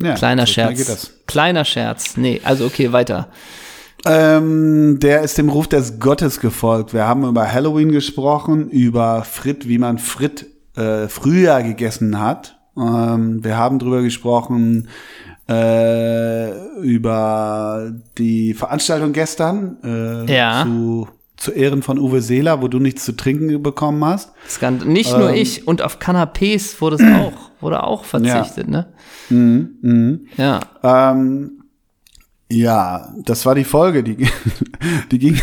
[0.00, 1.10] Ja, Kleiner Scherz.
[1.26, 2.16] Kleiner Scherz.
[2.16, 3.28] Nee, also okay, weiter.
[4.06, 6.92] Ähm, der ist dem Ruf des Gottes gefolgt.
[6.92, 10.46] Wir haben über Halloween gesprochen, über Frit, wie man Frit
[10.76, 12.58] äh, früher gegessen hat.
[12.76, 14.88] Ähm, wir haben drüber gesprochen,
[15.48, 16.50] äh,
[16.80, 20.64] über die Veranstaltung gestern äh, ja.
[20.64, 24.32] zu, zu Ehren von Uwe Seeler, wo du nichts zu trinken bekommen hast.
[24.48, 28.70] Skand nicht ähm, nur ich, und auf Canapés wurde es auch, wurde auch verzichtet, ja.
[28.70, 28.86] ne?
[29.30, 30.18] Mhm, mh.
[30.36, 30.60] Ja.
[30.82, 31.63] Ähm,
[32.54, 34.16] ja, das war die Folge, die,
[35.10, 35.40] die, ging,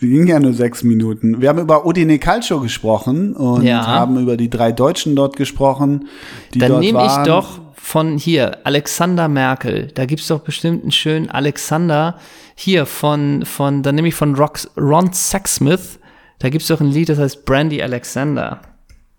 [0.00, 1.40] die ging ja nur sechs Minuten.
[1.40, 3.86] Wir haben über Udine Calcio gesprochen und ja.
[3.86, 6.08] haben über die drei Deutschen dort gesprochen,
[6.54, 9.88] die Dann nehme ich doch von hier, Alexander Merkel.
[9.94, 12.16] Da gibt's doch bestimmt einen schönen Alexander
[12.54, 15.98] hier von, von dann nehme ich von Rock, Ron Sexsmith.
[16.38, 18.62] Da gibt's doch ein Lied, das heißt Brandy Alexander.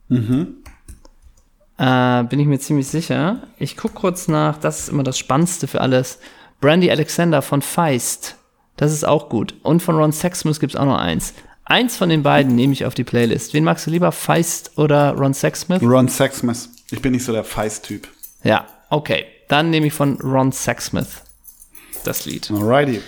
[0.08, 0.56] Mhm.
[1.78, 3.44] Äh, bin ich mir ziemlich sicher.
[3.60, 6.20] Ich guck kurz nach, das ist immer das Spannendste für alles
[6.64, 8.38] Brandy Alexander von Feist.
[8.78, 9.54] Das ist auch gut.
[9.64, 11.34] Und von Ron Sexsmith gibt's auch noch eins.
[11.66, 13.54] Eins von den beiden nehme ich auf die Playlist.
[13.54, 15.82] Wen magst du lieber, Feist oder Ron Sexsmith?
[15.84, 16.70] Ron Sexsmith.
[16.90, 18.08] Ich bin nicht so der Feist-Typ.
[18.46, 19.26] Ja, okay.
[19.50, 21.22] Dann nehme ich von Ron Sexsmith
[22.06, 22.50] das Lied.
[22.50, 23.02] Alrighty.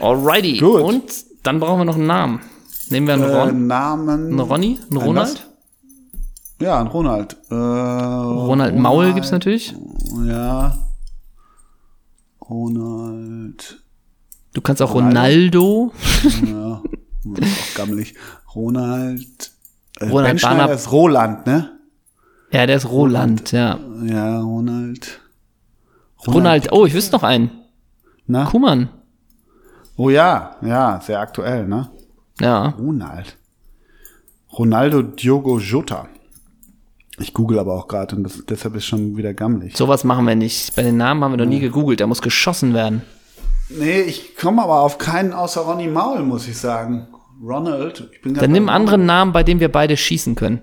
[0.00, 0.58] Alrighty.
[0.58, 0.82] Gut.
[0.82, 1.04] Und
[1.44, 2.40] dann brauchen wir noch einen Namen.
[2.90, 4.08] Nehmen wir einen Äh, Ron, Namen.
[4.08, 5.28] einen Ronny, einen Ein Ronald.
[5.28, 5.46] was?
[6.60, 7.36] Ja, ein Ronald.
[7.50, 9.74] Äh, Ronald Maul gibt's natürlich.
[10.26, 10.76] Ja.
[12.48, 13.82] Ronald.
[14.54, 15.92] Du kannst auch Ronaldo.
[16.40, 16.82] Ronaldo.
[17.34, 18.14] Ja, ist auch gammelig.
[18.54, 19.50] Ronald.
[20.00, 21.78] Äh, Ronald Barnab- ist Roland, ne?
[22.52, 23.78] Ja, der ist Roland, ja.
[24.04, 25.20] Ja, Ronald.
[26.26, 27.50] Ronald, oh, ich wüsste noch einen.
[28.26, 28.44] Na?
[28.46, 28.88] Kuhmann.
[29.96, 31.90] Oh ja, ja, sehr aktuell, ne?
[32.40, 32.68] Ja.
[32.78, 33.36] Ronald.
[34.58, 36.08] Ronaldo Diogo Jota.
[37.18, 39.76] Ich google aber auch gerade und das, deshalb ist schon wieder gammelig.
[39.76, 40.74] Sowas machen wir nicht.
[40.76, 42.00] Bei den Namen haben wir noch nie gegoogelt.
[42.00, 43.02] Der muss geschossen werden.
[43.70, 47.08] Nee, ich komme aber auf keinen außer Ronny Maul, muss ich sagen.
[47.42, 48.08] Ronald.
[48.12, 50.60] Ich bin Dann nimm einen anderen Namen, bei dem wir beide schießen können.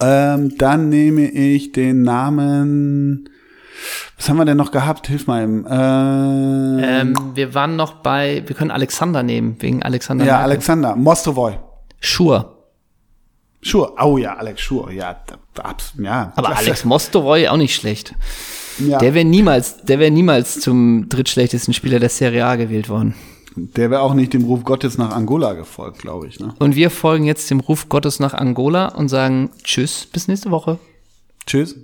[0.00, 3.28] Ähm, dann nehme ich den Namen.
[4.16, 5.06] Was haben wir denn noch gehabt?
[5.08, 5.66] Hilf mal eben.
[5.68, 10.24] Ähm, Ähm, wir waren noch bei, wir können Alexander nehmen, wegen Alexander.
[10.24, 10.50] ja, Merkel.
[10.52, 10.96] Alexander.
[10.96, 11.58] Mostovoy.
[12.00, 12.55] Schur.
[13.68, 13.94] Schur.
[14.02, 14.90] Oh ja, Alex Schur.
[14.92, 16.32] Ja, da, da, abs- ja.
[16.36, 16.66] Aber klasse.
[16.66, 18.14] Alex Mostovoy auch nicht schlecht.
[18.78, 23.14] ja, Der wäre niemals, der wäre niemals zum drittschlechtesten Spieler der Serie A gewählt worden.
[23.56, 26.38] der wäre auch nicht dem Ruf Gottes nach Angola gefolgt, glaube ich.
[26.40, 26.54] Ne?
[26.58, 30.78] Und wir folgen jetzt dem Ruf Gottes nach Angola und sagen Tschüss, bis nächste Woche.
[31.46, 31.74] Tschüss.